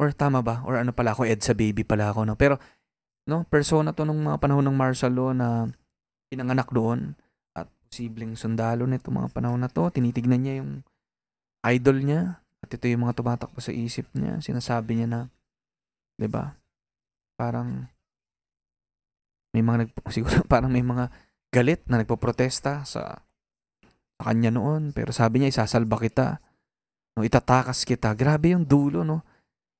or 0.00 0.14
tama 0.16 0.40
ba? 0.40 0.64
Or 0.64 0.80
ano 0.80 0.96
pala 0.96 1.12
ako? 1.12 1.28
EDSA 1.28 1.52
baby 1.52 1.84
pala 1.84 2.10
ako 2.10 2.24
no? 2.24 2.34
Pero 2.38 2.56
no 3.24 3.44
persona 3.48 3.96
to 3.96 4.04
nung 4.04 4.20
mga 4.20 4.40
panahon 4.40 4.64
ng 4.68 4.76
martial 4.76 5.12
law 5.12 5.30
na 5.32 5.68
pinanganak 6.28 6.68
doon 6.68 7.16
at 7.56 7.68
posibleng 7.88 8.36
sundalo 8.36 8.84
nito 8.84 9.08
mga 9.08 9.32
panahon 9.32 9.60
na 9.60 9.72
to. 9.72 9.88
Tinitignan 9.88 10.44
niya 10.44 10.54
yung 10.60 10.84
idol 11.64 12.04
niya 12.04 12.44
at 12.60 12.68
ito 12.68 12.84
yung 12.88 13.08
mga 13.08 13.16
tumatakbo 13.16 13.60
sa 13.60 13.72
isip 13.72 14.08
niya. 14.12 14.40
Sinasabi 14.44 15.00
niya 15.00 15.08
na 15.08 15.20
'di 16.20 16.28
ba 16.28 16.52
parang 17.34 17.88
may 19.56 19.64
mga 19.64 19.88
nag 19.88 19.90
siguro 20.14 20.44
parang 20.44 20.68
may 20.68 20.84
mga 20.84 21.08
galit 21.48 21.86
na 21.88 22.02
nagpoprotesta 22.02 22.84
sa 22.84 23.24
sa 24.14 24.22
kanya 24.22 24.52
noon. 24.52 24.92
Pero 24.92 25.16
sabi 25.16 25.40
niya 25.40 25.52
isasalba 25.64 25.96
kita 25.96 26.44
no 27.16 27.24
itatakas 27.24 27.88
kita. 27.88 28.12
Grabe 28.12 28.52
yung 28.52 28.68
dulo 28.68 29.00
no. 29.00 29.24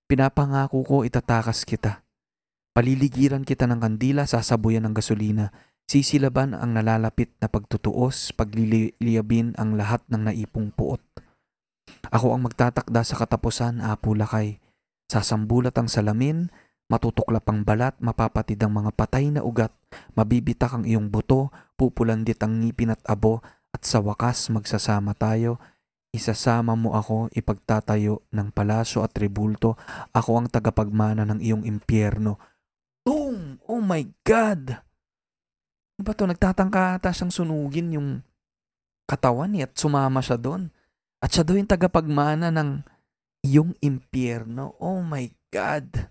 Pinapangako 0.04 0.84
ko 0.84 0.96
itatakas 1.04 1.64
kita 1.64 2.03
paliligiran 2.74 3.46
kita 3.46 3.64
ng 3.70 3.80
kandila 3.80 4.26
sasabuyan 4.26 4.84
ng 4.84 4.94
gasolina 4.98 5.54
sisilaban 5.86 6.52
ang 6.52 6.74
nalalapit 6.74 7.30
na 7.38 7.48
pagtutuos 7.48 8.34
pagliliyabin 8.34 9.54
ang 9.56 9.78
lahat 9.78 10.02
ng 10.10 10.28
naipong 10.28 10.74
puot 10.74 11.00
ako 12.10 12.34
ang 12.34 12.44
magtatakda 12.44 13.06
sa 13.06 13.16
katapusan 13.16 13.80
apo 13.80 14.12
lakay 14.12 14.58
sasambulat 15.08 15.72
ang 15.78 15.86
salamin 15.86 16.50
Matutuklap 16.84 17.48
ang 17.48 17.64
balat, 17.64 17.96
mapapatid 17.96 18.60
ang 18.60 18.76
mga 18.76 18.92
patay 18.92 19.32
na 19.32 19.40
ugat, 19.40 19.72
mabibitak 20.12 20.76
ang 20.76 20.84
iyong 20.84 21.08
buto, 21.08 21.48
pupulandit 21.80 22.36
ang 22.44 22.60
ngipin 22.60 22.92
at 22.92 23.00
abo, 23.08 23.40
at 23.72 23.88
sa 23.88 24.04
wakas 24.04 24.52
magsasama 24.52 25.16
tayo. 25.16 25.56
Isasama 26.12 26.76
mo 26.76 26.92
ako, 26.92 27.32
ipagtatayo 27.32 28.22
ng 28.30 28.52
palasyo 28.52 29.00
at 29.00 29.16
tribulto. 29.16 29.80
Ako 30.12 30.44
ang 30.44 30.46
tagapagmana 30.52 31.24
ng 31.24 31.40
iyong 31.40 31.64
impyerno. 31.64 32.36
Boom! 33.04 33.60
Oh 33.68 33.84
my 33.84 34.00
God! 34.24 34.80
Ano 36.00 36.02
ba 36.08 36.16
to? 36.16 36.24
Nagtatangka 36.24 36.96
ata 36.96 37.12
siyang 37.12 37.28
sunugin 37.28 37.92
yung 37.92 38.24
katawan 39.04 39.52
niya 39.52 39.68
at 39.68 39.76
sumama 39.76 40.24
siya 40.24 40.40
doon. 40.40 40.72
At 41.20 41.36
siya 41.36 41.44
daw 41.44 41.60
yung 41.60 41.68
tagapagmana 41.68 42.48
ng 42.48 42.80
iyong 43.44 43.76
impyerno. 43.84 44.72
Oh 44.80 45.04
my 45.04 45.28
God! 45.52 46.08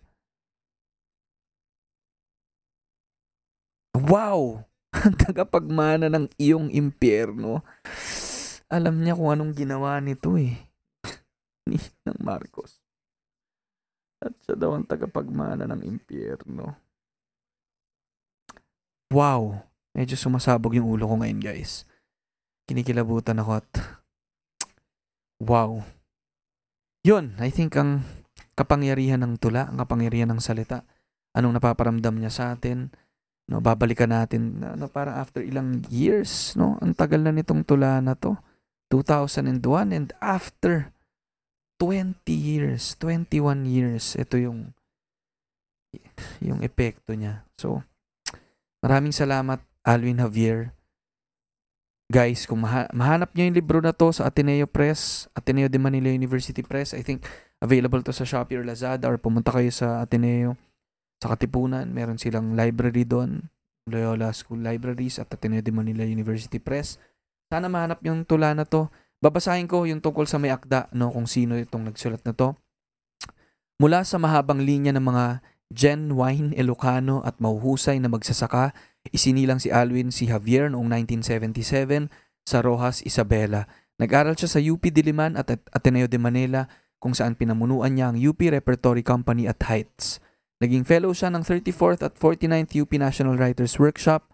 Wow! 3.97 4.69
Ang 4.93 5.17
tagapagmana 5.17 6.13
ng 6.13 6.29
iyong 6.37 6.69
impyerno. 6.69 7.65
Alam 8.69 9.01
niya 9.01 9.17
kung 9.17 9.33
anong 9.33 9.53
ginawa 9.57 9.97
nito 9.97 10.37
eh. 10.37 10.53
Ni 11.69 11.81
ng 12.05 12.21
Marcos. 12.21 12.82
At 14.23 14.33
siya 14.47 14.55
daw 14.55 14.71
ang 14.71 14.87
tagapagmana 14.87 15.67
ng 15.67 15.83
impyerno. 15.83 16.79
Wow! 19.11 19.67
Medyo 19.93 20.15
sumasabog 20.15 20.73
yung 20.73 20.89
ulo 20.89 21.05
ko 21.05 21.19
ngayon 21.19 21.43
guys. 21.43 21.83
Kinikilabutan 22.65 23.43
ako 23.43 23.51
at 23.59 23.69
wow. 25.43 25.83
Yun, 27.03 27.35
I 27.37 27.51
think 27.51 27.75
ang 27.75 28.07
kapangyarihan 28.55 29.19
ng 29.21 29.37
tula, 29.37 29.67
ang 29.67 29.77
kapangyarihan 29.77 30.31
ng 30.31 30.39
salita, 30.39 30.87
anong 31.35 31.59
napaparamdam 31.59 32.15
niya 32.15 32.31
sa 32.31 32.43
atin, 32.55 32.89
no 33.43 33.59
babalikan 33.59 34.07
natin 34.07 34.63
no 34.63 34.87
para 34.87 35.19
after 35.19 35.43
ilang 35.43 35.83
years 35.91 36.55
no 36.55 36.79
ang 36.79 36.95
tagal 36.95 37.19
na 37.19 37.35
nitong 37.35 37.67
tula 37.67 37.99
na 37.99 38.15
to 38.15 38.39
2001 38.87 39.59
and 39.91 40.15
after 40.23 40.95
20 41.83 42.23
years 42.31 42.95
21 42.95 43.67
years 43.67 44.15
ito 44.15 44.39
yung 44.39 44.71
yung 46.39 46.63
epekto 46.63 47.11
niya 47.11 47.43
so 47.59 47.83
maraming 48.79 49.11
salamat 49.11 49.59
Alvin 49.83 50.23
Javier 50.23 50.71
guys 52.07 52.47
kung 52.47 52.63
maha- 52.63 52.89
mahanap 52.95 53.35
niyo 53.35 53.51
yung 53.51 53.57
libro 53.59 53.79
na 53.83 53.91
to 53.91 54.15
sa 54.15 54.31
Ateneo 54.31 54.63
Press 54.63 55.27
Ateneo 55.35 55.67
de 55.67 55.79
Manila 55.81 56.07
University 56.07 56.63
Press 56.63 56.95
I 56.95 57.03
think 57.03 57.27
available 57.59 57.99
to 58.03 58.15
sa 58.15 58.23
Shopee 58.23 58.59
or 58.59 58.65
Lazada 58.65 59.11
or 59.11 59.19
pumunta 59.19 59.51
kayo 59.51 59.67
sa 59.71 59.99
Ateneo 59.99 60.55
sa 61.23 61.31
Katipunan, 61.31 61.87
meron 61.87 62.19
silang 62.19 62.51
library 62.59 63.07
doon. 63.07 63.47
Loyola 63.87 64.35
School 64.35 64.59
Libraries 64.59 65.23
at 65.23 65.31
Ateneo 65.31 65.63
de 65.63 65.71
Manila 65.71 66.03
University 66.03 66.59
Press. 66.59 66.99
Sana 67.47 67.71
mahanap 67.71 68.03
yung 68.03 68.27
tula 68.27 68.51
na 68.51 68.67
to. 68.67 68.91
Babasahin 69.23 69.71
ko 69.71 69.87
yung 69.87 70.03
tungkol 70.03 70.27
sa 70.27 70.35
may 70.35 70.51
akda, 70.51 70.91
no, 70.91 71.07
kung 71.07 71.31
sino 71.31 71.55
itong 71.55 71.87
nagsulat 71.87 72.19
na 72.27 72.35
to. 72.35 72.59
Mula 73.79 74.03
sa 74.03 74.19
mahabang 74.19 74.59
linya 74.59 74.91
ng 74.91 74.99
mga 74.99 75.25
genuine 75.71 76.51
Ilocano 76.51 77.23
at 77.23 77.39
mahuhusay 77.39 78.03
na 78.03 78.11
magsasaka, 78.11 78.75
isinilang 79.15 79.63
si 79.63 79.71
Alwin 79.71 80.11
si 80.11 80.27
Javier 80.27 80.67
noong 80.67 80.91
1977 81.07 82.11
sa 82.43 82.59
Rojas, 82.59 82.99
Isabela. 83.07 83.63
Nag-aral 83.95 84.35
siya 84.35 84.51
sa 84.51 84.59
UP 84.59 84.83
Diliman 84.83 85.39
at 85.39 85.55
Ateneo 85.71 86.11
de 86.11 86.19
Manila 86.19 86.67
kung 86.99 87.15
saan 87.15 87.39
pinamunuan 87.39 87.95
niya 87.95 88.11
ang 88.11 88.19
UP 88.19 88.43
Repertory 88.43 89.07
Company 89.07 89.47
at 89.47 89.63
Heights. 89.63 90.19
Naging 90.59 90.83
fellow 90.83 91.15
siya 91.15 91.31
ng 91.31 91.47
34th 91.47 92.03
at 92.03 92.19
49th 92.19 92.75
UP 92.75 92.91
National 92.99 93.39
Writers 93.39 93.79
Workshop 93.79 94.27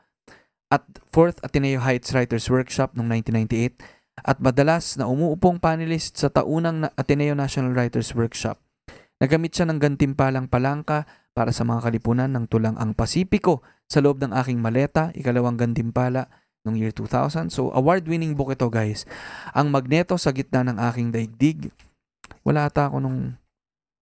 at 0.70 0.86
4th 1.14 1.42
Ateneo 1.46 1.82
Heights 1.82 2.14
Writers 2.14 2.50
Workshop 2.50 2.98
noong 2.98 3.10
1998 3.22 3.99
at 4.24 4.38
madalas 4.44 5.00
na 5.00 5.08
umuupong 5.08 5.60
panelist 5.60 6.20
sa 6.20 6.32
taunang 6.32 6.88
na- 6.88 6.94
Ateneo 6.96 7.36
National 7.36 7.76
Writers 7.76 8.12
Workshop. 8.16 8.60
Nagamit 9.20 9.52
siya 9.52 9.68
ng 9.68 9.80
gantimpalang 9.84 10.48
palangka 10.48 11.04
para 11.36 11.52
sa 11.52 11.68
mga 11.68 11.92
kalipunan 11.92 12.32
ng 12.32 12.48
tulang 12.48 12.80
ang 12.80 12.96
Pasipiko 12.96 13.64
sa 13.90 14.00
loob 14.00 14.24
ng 14.24 14.32
aking 14.32 14.60
maleta, 14.64 15.12
ikalawang 15.18 15.60
gantimpala 15.60 16.32
noong 16.64 16.78
year 16.78 16.94
2000. 16.94 17.52
So, 17.52 17.72
award-winning 17.74 18.36
book 18.36 18.54
ito 18.54 18.68
guys. 18.68 19.08
Ang 19.56 19.72
Magneto 19.74 20.16
sa 20.16 20.32
gitna 20.36 20.64
ng 20.68 20.78
aking 20.78 21.10
daigdig. 21.12 21.74
Wala 22.44 22.68
ata 22.68 22.88
ako 22.92 23.04
nung... 23.04 23.36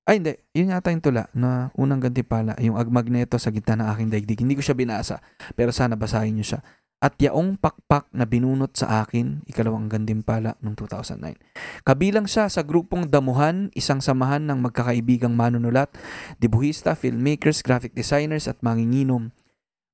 Ay, 0.07 0.23
hindi. 0.23 0.39
Yun 0.55 0.71
yata 0.71 0.87
yung 0.87 1.03
tula 1.03 1.27
na 1.35 1.67
unang 1.75 1.99
gantimpala. 1.99 2.55
Yung 2.63 2.79
Ag 2.79 2.87
Magneto 2.87 3.35
sa 3.35 3.51
gitna 3.51 3.83
ng 3.83 3.87
aking 3.91 4.09
daigdig. 4.11 4.39
Hindi 4.39 4.55
ko 4.55 4.63
siya 4.63 4.75
binasa. 4.75 5.19
Pero 5.51 5.75
sana 5.75 5.99
basahin 5.99 6.31
nyo 6.39 6.45
siya. 6.47 6.63
At 6.97 7.21
yaong 7.21 7.61
pakpak 7.61 8.09
na 8.09 8.25
binunot 8.25 8.73
sa 8.73 9.05
akin, 9.05 9.45
ikalawang 9.45 9.85
gantimpala 9.85 10.57
noong 10.65 10.73
2009. 10.73 11.85
Kabilang 11.85 12.25
siya 12.25 12.49
sa 12.49 12.65
grupong 12.65 13.05
Damuhan, 13.05 13.69
isang 13.77 14.01
samahan 14.01 14.49
ng 14.49 14.65
magkakaibigang 14.65 15.37
manunulat, 15.37 15.93
dibuhista, 16.41 16.97
filmmakers, 16.97 17.61
graphic 17.61 17.93
designers 17.93 18.49
at 18.49 18.57
manginginom. 18.65 19.29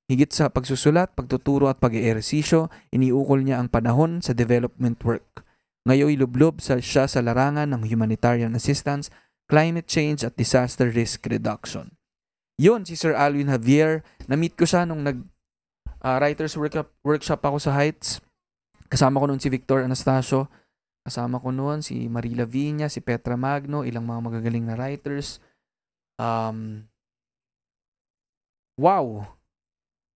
Higit 0.08 0.32
sa 0.32 0.48
pagsusulat, 0.48 1.12
pagtuturo 1.12 1.68
at 1.68 1.76
pag-eehersisyo, 1.76 2.72
iniukol 2.88 3.44
niya 3.44 3.60
ang 3.60 3.68
panahon 3.68 4.24
sa 4.24 4.32
development 4.32 4.96
work. 5.04 5.44
Ngayon 5.84 6.16
lublob 6.16 6.64
sa 6.64 6.80
siya 6.80 7.04
sa 7.04 7.20
larangan 7.20 7.68
ng 7.68 7.84
humanitarian 7.84 8.56
assistance, 8.56 9.12
climate 9.44 9.84
change 9.84 10.24
at 10.24 10.40
disaster 10.40 10.88
risk 10.88 11.28
reduction. 11.28 11.92
Yun, 12.56 12.88
si 12.88 12.96
Sir 12.96 13.12
Alwin 13.12 13.52
Javier, 13.52 14.00
na-meet 14.24 14.56
ko 14.56 14.64
siya 14.64 14.88
nung 14.88 15.04
nag 15.04 15.33
ah, 16.04 16.20
writers 16.20 16.52
workshop, 16.60 16.92
workshop 17.00 17.40
ako 17.40 17.56
sa 17.56 17.72
Heights. 17.72 18.20
Kasama 18.92 19.18
ko 19.18 19.26
noon 19.26 19.40
si 19.40 19.48
Victor 19.48 19.80
Anastasio. 19.80 20.46
Kasama 21.04 21.40
ko 21.40 21.48
noon 21.48 21.80
si 21.80 22.06
Marila 22.12 22.44
Viña, 22.44 22.92
si 22.92 23.00
Petra 23.00 23.40
Magno, 23.40 23.82
ilang 23.82 24.04
mga 24.04 24.20
magagaling 24.20 24.64
na 24.68 24.76
writers. 24.76 25.40
Um, 26.20 26.84
wow! 28.76 29.24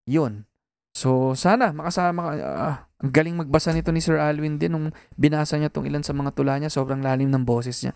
Yun. 0.05 0.45
So, 0.93 1.33
sana 1.37 1.69
makasama 1.73 2.21
ka. 2.21 2.33
ah, 2.37 2.77
ang 2.99 3.11
galing 3.13 3.37
magbasa 3.37 3.71
nito 3.71 3.93
ni 3.93 4.03
Sir 4.03 4.19
Alwin 4.19 4.59
din 4.59 4.75
nung 4.75 4.91
binasa 5.15 5.55
niya 5.55 5.71
tong 5.71 5.87
ilan 5.87 6.03
sa 6.03 6.11
mga 6.11 6.33
tula 6.33 6.57
niya. 6.57 6.73
Sobrang 6.73 7.01
lalim 7.01 7.29
ng 7.29 7.45
boses 7.45 7.77
niya. 7.81 7.93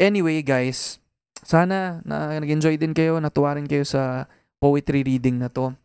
Anyway, 0.00 0.40
guys, 0.40 1.02
sana 1.44 2.00
na 2.08 2.40
nag-enjoy 2.40 2.80
din 2.80 2.96
kayo, 2.96 3.20
natuwa 3.20 3.58
rin 3.58 3.68
kayo 3.68 3.84
sa 3.84 4.30
poetry 4.56 5.04
reading 5.04 5.36
na 5.36 5.52
to. 5.52 5.76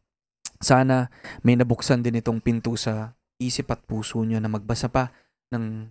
Sana 0.65 1.13
may 1.45 1.53
nabuksan 1.53 2.01
din 2.01 2.17
itong 2.17 2.41
pinto 2.41 2.73
sa 2.73 3.13
isip 3.37 3.69
at 3.69 3.85
puso 3.85 4.17
niyo 4.25 4.41
na 4.41 4.49
magbasa 4.49 4.89
pa 4.89 5.13
ng 5.53 5.85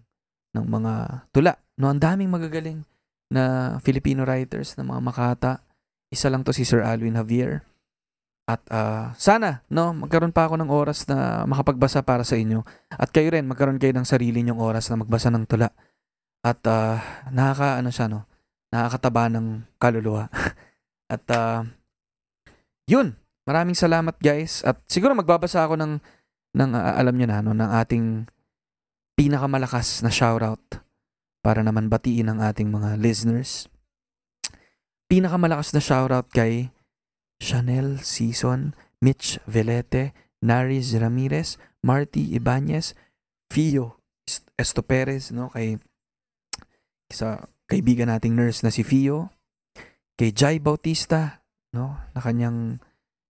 ng 0.55 0.67
mga 0.67 0.93
tula. 1.31 1.55
No, 1.79 1.95
ang 1.95 2.03
daming 2.03 2.35
magagaling 2.35 2.83
na 3.31 3.77
Filipino 3.83 4.27
writers 4.27 4.75
na 4.75 4.83
mga 4.83 5.01
makata. 5.03 5.53
Isa 6.11 6.27
lang 6.27 6.43
to 6.43 6.51
si 6.51 6.67
Sir 6.67 6.83
Alwin 6.83 7.15
Javier. 7.15 7.63
At 8.45 8.61
ah, 8.69 9.17
sana, 9.17 9.65
no, 9.73 9.97
magkaroon 9.97 10.35
pa 10.35 10.51
ako 10.51 10.61
ng 10.61 10.71
oras 10.71 11.09
na 11.09 11.49
makapagbasa 11.49 12.05
para 12.05 12.27
sa 12.27 12.37
inyo. 12.37 12.61
At 12.93 13.09
kayo 13.15 13.33
rin, 13.33 13.49
magkaroon 13.49 13.81
kayo 13.81 13.97
ng 13.97 14.05
sarili 14.05 14.45
nyong 14.45 14.61
oras 14.61 14.91
na 14.91 15.01
magbasa 15.01 15.33
ng 15.33 15.49
tula. 15.49 15.73
At 16.45 16.61
ah, 16.69 17.01
nakaka, 17.33 17.81
ano 17.81 17.91
siya, 17.91 18.07
no, 18.11 18.29
nakakataba 18.69 19.33
ng 19.33 19.47
kaluluwa. 19.81 20.29
At 21.15 21.25
ah, 21.33 21.65
yun, 22.85 23.17
maraming 23.49 23.77
salamat 23.77 24.17
guys. 24.21 24.65
At 24.65 24.81
siguro 24.89 25.17
magbabasa 25.17 25.65
ako 25.65 25.81
ng, 25.81 25.93
ng 26.57 26.71
ah, 26.77 26.97
alam 26.99 27.15
nyo 27.17 27.27
na, 27.29 27.41
no, 27.45 27.57
ng 27.57 27.71
ating 27.81 28.07
pinakamalakas 29.15 30.03
na 30.03 30.11
shoutout 30.11 30.83
para 31.45 31.61
naman 31.61 31.93
batiin 31.93 32.33
ang 32.33 32.41
ating 32.43 32.73
mga 32.73 32.99
listeners. 32.99 33.71
Pinakamalakas 35.07 35.77
na 35.77 35.81
shoutout 35.85 36.33
kay 36.33 36.73
Chanel 37.39 38.01
Season, 38.01 38.73
Mitch 39.05 39.37
Velete, 39.45 40.17
Naris 40.41 40.97
Ramirez, 40.97 41.61
Marty 41.85 42.33
Ibanez, 42.33 42.97
Fio 43.53 44.01
Est- 44.25 44.49
Esto 44.57 44.81
Perez, 44.81 45.31
no, 45.37 45.53
kay 45.53 45.77
sa 47.13 47.45
kaibigan 47.69 48.09
nating 48.09 48.33
nurse 48.33 48.65
na 48.65 48.73
si 48.73 48.81
Fio, 48.81 49.29
kay 50.17 50.33
Jai 50.33 50.57
Bautista, 50.59 51.45
no, 51.77 52.01
na 52.17 52.21
kanyang 52.25 52.81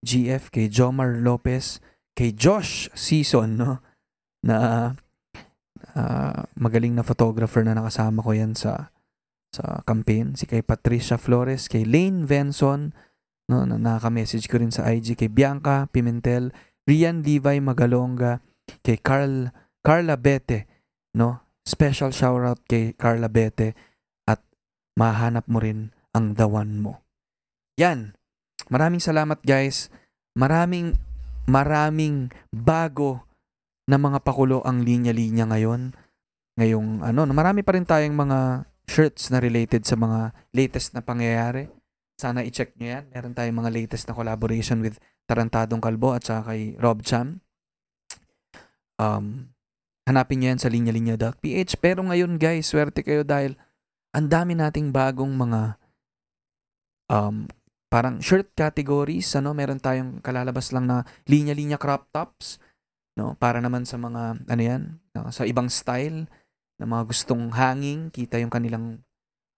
GF, 0.05 0.53
kay 0.53 0.69
Jomar 0.69 1.25
Lopez, 1.25 1.81
kay 2.13 2.37
Josh 2.37 2.93
Season, 2.93 3.57
no, 3.57 3.81
na 4.45 4.93
ah, 5.97 6.45
magaling 6.55 6.93
na 6.93 7.03
photographer 7.03 7.65
na 7.65 7.73
nakasama 7.73 8.21
ko 8.21 8.37
yan 8.37 8.53
sa 8.53 8.93
sa 9.55 9.87
campaign, 9.87 10.35
si 10.35 10.51
kay 10.51 10.67
Patricia 10.67 11.15
Flores, 11.15 11.71
kay 11.71 11.87
Lane 11.87 12.27
Venson, 12.27 12.91
no, 13.47 13.63
na 13.63 13.79
nakaka-message 13.79 14.51
ko 14.51 14.59
rin 14.59 14.75
sa 14.75 14.91
IG 14.91 15.15
kay 15.15 15.31
Bianca 15.31 15.87
Pimentel, 15.87 16.51
Rian 16.85 17.23
Levi 17.23 17.63
Magalonga, 17.63 18.43
kay 18.83 18.99
Carl 18.99 19.55
Carla 19.85 20.17
Bete, 20.19 20.67
no? 21.15 21.45
Special 21.65 22.13
shoutout 22.13 22.61
kay 22.67 22.93
Carla 22.99 23.31
Bete 23.31 23.73
at 24.29 24.41
mahanap 24.99 25.47
mo 25.49 25.63
rin 25.63 25.95
ang 26.13 26.35
dawan 26.35 26.81
mo. 26.81 27.05
Yan. 27.77 28.17
Maraming 28.69 29.03
salamat 29.03 29.41
guys. 29.45 29.93
Maraming 30.35 30.97
maraming 31.45 32.33
bago 32.49 33.25
na 33.85 34.01
mga 34.01 34.25
pakulo 34.25 34.65
ang 34.65 34.81
linya-linya 34.81 35.45
ngayon. 35.49 35.93
Ngayong 36.57 37.05
ano, 37.05 37.21
marami 37.35 37.61
pa 37.61 37.77
rin 37.77 37.85
tayong 37.85 38.17
mga 38.17 38.65
shirts 38.89 39.29
na 39.29 39.41
related 39.41 39.85
sa 39.85 39.97
mga 39.97 40.33
latest 40.57 40.97
na 40.97 41.05
pangyayari. 41.05 41.69
Sana 42.17 42.47
i-check 42.47 42.79
nyo 42.79 43.01
yan. 43.01 43.05
Meron 43.11 43.35
tayong 43.35 43.59
mga 43.59 43.75
latest 43.75 44.07
na 44.09 44.17
collaboration 44.17 44.81
with 44.81 44.97
Tarantadong 45.25 45.83
Kalbo 45.83 46.15
at 46.15 46.25
saka 46.25 46.55
kay 46.55 46.79
Rob 46.79 47.03
Cham. 47.03 47.43
Um, 49.01 49.51
hanapin 50.07 50.41
nyo 50.41 50.55
yan 50.55 50.61
sa 50.63 50.71
linya-linya.ph. 50.71 51.73
Pero 51.83 52.07
ngayon 52.07 52.39
guys, 52.39 52.71
swerte 52.71 53.03
kayo 53.03 53.27
dahil 53.27 53.59
ang 54.15 54.31
dami 54.31 54.55
nating 54.55 54.95
bagong 54.95 55.35
mga 55.35 55.75
um, 57.11 57.51
parang 57.95 58.19
shirt 58.19 58.51
categories. 58.59 59.31
Ano? 59.39 59.55
Meron 59.55 59.79
tayong 59.79 60.19
kalalabas 60.19 60.75
lang 60.75 60.91
na 60.91 61.07
linya-linya 61.31 61.79
crop 61.79 62.11
tops. 62.11 62.59
No? 63.15 63.39
Para 63.39 63.63
naman 63.63 63.87
sa 63.87 63.95
mga, 63.95 64.43
ano 64.51 64.63
yan, 64.67 64.99
no? 65.15 65.31
sa 65.31 65.47
ibang 65.47 65.71
style 65.71 66.27
na 66.83 66.91
mga 66.91 67.07
gustong 67.07 67.55
hanging. 67.55 68.11
Kita 68.11 68.43
yung 68.43 68.51
kanilang 68.51 68.99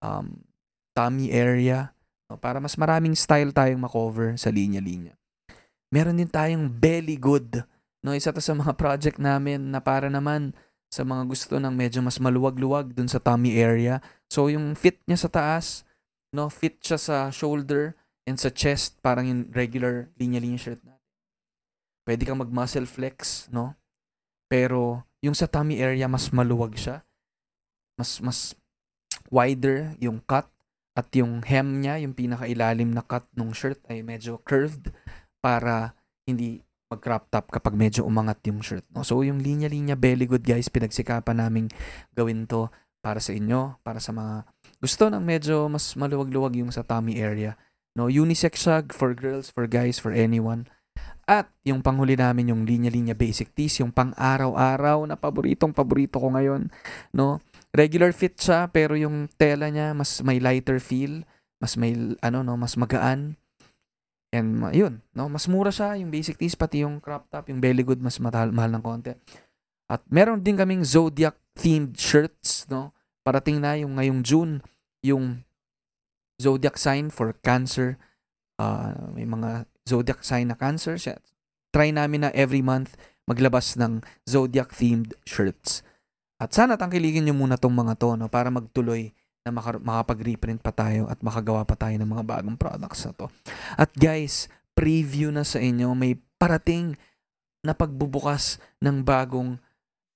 um, 0.05 0.37
tummy 0.93 1.33
area. 1.33 1.97
No? 2.29 2.37
Para 2.37 2.61
mas 2.61 2.77
maraming 2.77 3.17
style 3.17 3.57
tayong 3.57 3.81
makover 3.81 4.37
sa 4.37 4.53
linya-linya. 4.53 5.17
Meron 5.89 6.21
din 6.21 6.29
tayong 6.29 6.69
belly 6.69 7.17
good. 7.17 7.65
No, 8.05 8.13
isa 8.13 8.37
to 8.37 8.45
sa 8.45 8.53
mga 8.53 8.77
project 8.77 9.17
namin 9.17 9.73
na 9.73 9.81
para 9.81 10.13
naman 10.13 10.53
sa 10.93 11.03
mga 11.03 11.25
gusto 11.25 11.57
ng 11.57 11.73
medyo 11.73 12.05
mas 12.05 12.21
maluwag-luwag 12.21 12.93
dun 12.93 13.09
sa 13.09 13.17
tummy 13.17 13.57
area. 13.57 14.05
So 14.29 14.53
yung 14.53 14.77
fit 14.77 15.01
niya 15.09 15.25
sa 15.25 15.31
taas, 15.33 15.89
no, 16.37 16.53
fit 16.53 16.77
siya 16.85 17.01
sa 17.01 17.17
shoulder 17.33 17.97
and 18.27 18.37
sa 18.37 18.51
chest, 18.51 18.99
parang 19.01 19.31
yung 19.31 19.43
regular 19.55 20.11
linya-linya 20.19 20.59
shirt 20.59 20.83
natin. 20.83 21.07
Pwede 22.07 22.27
kang 22.27 22.43
mag-muscle 22.43 22.87
flex, 22.87 23.47
no? 23.51 23.75
Pero 24.51 25.07
yung 25.23 25.35
sa 25.35 25.51
tummy 25.51 25.79
area 25.79 26.07
mas 26.07 26.31
maluwag 26.31 26.75
siya. 26.75 27.03
Mas 27.99 28.19
mas 28.23 28.55
wider 29.31 29.95
yung 29.99 30.23
cut 30.23 30.47
at 30.97 31.09
yung 31.15 31.43
hem 31.43 31.83
niya, 31.83 32.03
yung 32.03 32.15
pinakailalim 32.15 32.91
na 32.95 33.03
cut 33.03 33.27
ng 33.35 33.51
shirt 33.55 33.79
ay 33.91 34.01
medyo 34.01 34.39
curved 34.43 34.91
para 35.45 35.93
hindi 36.25 36.65
mag-crop 36.87 37.27
top 37.29 37.51
kapag 37.51 37.75
medyo 37.75 38.07
umangat 38.07 38.41
yung 38.47 38.63
shirt. 38.63 38.87
No? 38.95 39.03
So, 39.03 39.21
yung 39.27 39.43
linya-linya 39.43 39.99
belly 39.99 40.25
good 40.25 40.47
guys, 40.47 40.71
pinagsikapan 40.71 41.43
naming 41.43 41.69
gawin 42.15 42.47
to 42.47 42.71
para 43.03 43.19
sa 43.19 43.35
inyo, 43.35 43.77
para 43.83 43.99
sa 43.99 44.15
mga 44.15 44.47
gusto 44.79 45.11
ng 45.11 45.23
medyo 45.23 45.67
mas 45.67 45.95
maluwag-luwag 45.99 46.63
yung 46.63 46.71
sa 46.71 46.87
tummy 46.87 47.19
area. 47.19 47.59
No, 47.97 48.13
unisex 48.13 48.69
siya 48.69 48.85
for 48.93 49.17
girls, 49.17 49.49
for 49.49 49.65
guys, 49.65 49.97
for 49.97 50.13
anyone. 50.13 50.69
At 51.27 51.51
yung 51.67 51.81
panghuli 51.83 52.15
namin 52.15 52.53
yung 52.53 52.63
linya-linya 52.69 53.17
basic 53.17 53.51
tees, 53.57 53.81
yung 53.83 53.91
pang-araw-araw 53.91 55.09
na 55.09 55.17
paboritong 55.19 55.75
paborito 55.75 56.21
ko 56.23 56.31
ngayon, 56.31 56.71
no? 57.11 57.43
Regular 57.75 58.15
fit 58.15 58.37
siya 58.39 58.71
pero 58.71 58.95
yung 58.95 59.27
tela 59.35 59.67
niya 59.67 59.91
mas 59.91 60.23
may 60.23 60.39
lighter 60.39 60.79
feel, 60.79 61.27
mas 61.59 61.75
may 61.75 61.97
ano 62.23 62.47
no, 62.47 62.55
mas 62.55 62.79
magaan. 62.79 63.35
And 64.31 64.61
ma- 64.61 64.77
yun, 64.77 65.03
no? 65.17 65.27
Mas 65.27 65.49
mura 65.49 65.73
siya 65.73 65.97
yung 65.97 66.13
basic 66.13 66.37
tees 66.37 66.55
pati 66.55 66.85
yung 66.85 67.01
crop 67.01 67.27
top, 67.33 67.49
yung 67.49 67.59
belly 67.59 67.83
good 67.83 67.99
mas 67.99 68.21
mahal, 68.21 68.53
mahal 68.53 68.71
ng 68.77 68.85
konti. 68.85 69.17
At 69.89 70.05
meron 70.07 70.45
din 70.45 70.55
kaming 70.55 70.85
zodiac 70.87 71.35
themed 71.57 71.97
shirts, 71.97 72.69
no? 72.71 72.93
Parating 73.27 73.59
na 73.59 73.75
yung 73.75 73.99
ngayong 73.99 74.21
June, 74.23 74.53
yung 75.03 75.46
zodiac 76.41 76.77
sign 76.77 77.09
for 77.09 77.33
cancer. 77.41 77.97
Uh, 78.57 79.13
may 79.13 79.29
mga 79.29 79.69
zodiac 79.89 80.21
sign 80.25 80.53
na 80.53 80.57
cancer. 80.57 80.97
Siya. 80.97 81.21
Try 81.73 81.93
namin 81.93 82.29
na 82.29 82.31
every 82.33 82.65
month 82.65 82.97
maglabas 83.27 83.75
ng 83.75 84.01
zodiac 84.25 84.71
themed 84.73 85.13
shirts. 85.27 85.83
At 86.39 86.55
sana 86.55 86.79
tangkilikin 86.79 87.27
nyo 87.27 87.35
muna 87.35 87.59
tong 87.59 87.75
mga 87.75 87.99
to 87.99 88.15
no, 88.15 88.31
para 88.31 88.53
magtuloy 88.53 89.11
na 89.43 89.51
maka- 89.51 89.83
makapag-reprint 89.83 90.63
pa 90.63 90.71
tayo 90.71 91.11
at 91.11 91.19
makagawa 91.23 91.67
pa 91.67 91.75
tayo 91.75 91.97
ng 91.99 92.07
mga 92.07 92.25
bagong 92.27 92.59
products 92.59 93.07
na 93.07 93.13
to. 93.15 93.27
At 93.75 93.91
guys, 93.95 94.51
preview 94.77 95.33
na 95.33 95.43
sa 95.43 95.59
inyo, 95.59 95.95
may 95.97 96.19
parating 96.37 96.95
na 97.65 97.75
pagbubukas 97.75 98.63
ng 98.79 99.03
bagong 99.03 99.59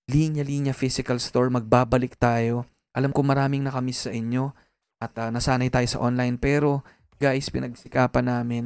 linya-linya 0.07 0.75
physical 0.75 1.19
store. 1.19 1.51
Magbabalik 1.51 2.15
tayo. 2.19 2.67
Alam 2.95 3.15
ko 3.15 3.23
maraming 3.23 3.63
nakamiss 3.63 4.07
sa 4.07 4.13
inyo 4.15 4.55
at 5.01 5.17
ah, 5.17 5.33
nasanay 5.33 5.73
tayo 5.73 5.89
sa 5.89 5.99
online 6.05 6.37
pero 6.37 6.85
guys, 7.17 7.49
pinagsikapan 7.49 8.29
namin 8.29 8.65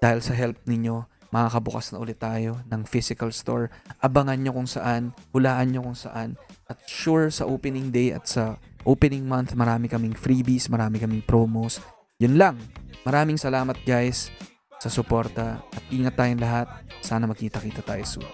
dahil 0.00 0.24
sa 0.24 0.32
help 0.32 0.56
ninyo, 0.64 1.04
makakabukas 1.28 1.92
na 1.92 2.00
ulit 2.00 2.16
tayo 2.16 2.60
ng 2.68 2.82
physical 2.88 3.28
store. 3.30 3.68
Abangan 4.00 4.40
nyo 4.40 4.52
kung 4.56 4.68
saan, 4.68 5.12
hulaan 5.36 5.72
nyo 5.72 5.84
kung 5.84 5.98
saan. 5.98 6.40
At 6.66 6.80
sure, 6.88 7.28
sa 7.28 7.44
opening 7.44 7.92
day 7.92 8.16
at 8.16 8.24
sa 8.24 8.56
opening 8.88 9.28
month, 9.28 9.52
marami 9.52 9.92
kaming 9.92 10.16
freebies, 10.16 10.72
marami 10.72 10.96
kaming 10.96 11.20
promos. 11.24 11.84
Yun 12.16 12.40
lang. 12.40 12.56
Maraming 13.04 13.36
salamat 13.36 13.80
guys 13.84 14.32
sa 14.80 14.88
suporta 14.88 15.60
at 15.60 15.84
ingat 15.92 16.16
tayong 16.16 16.40
lahat. 16.40 16.68
Sana 17.04 17.28
magkita-kita 17.28 17.84
tayo 17.84 18.04
soon. 18.04 18.28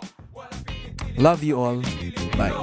Love 1.18 1.42
you 1.42 1.58
all. 1.58 1.82
Bye. 2.38 2.54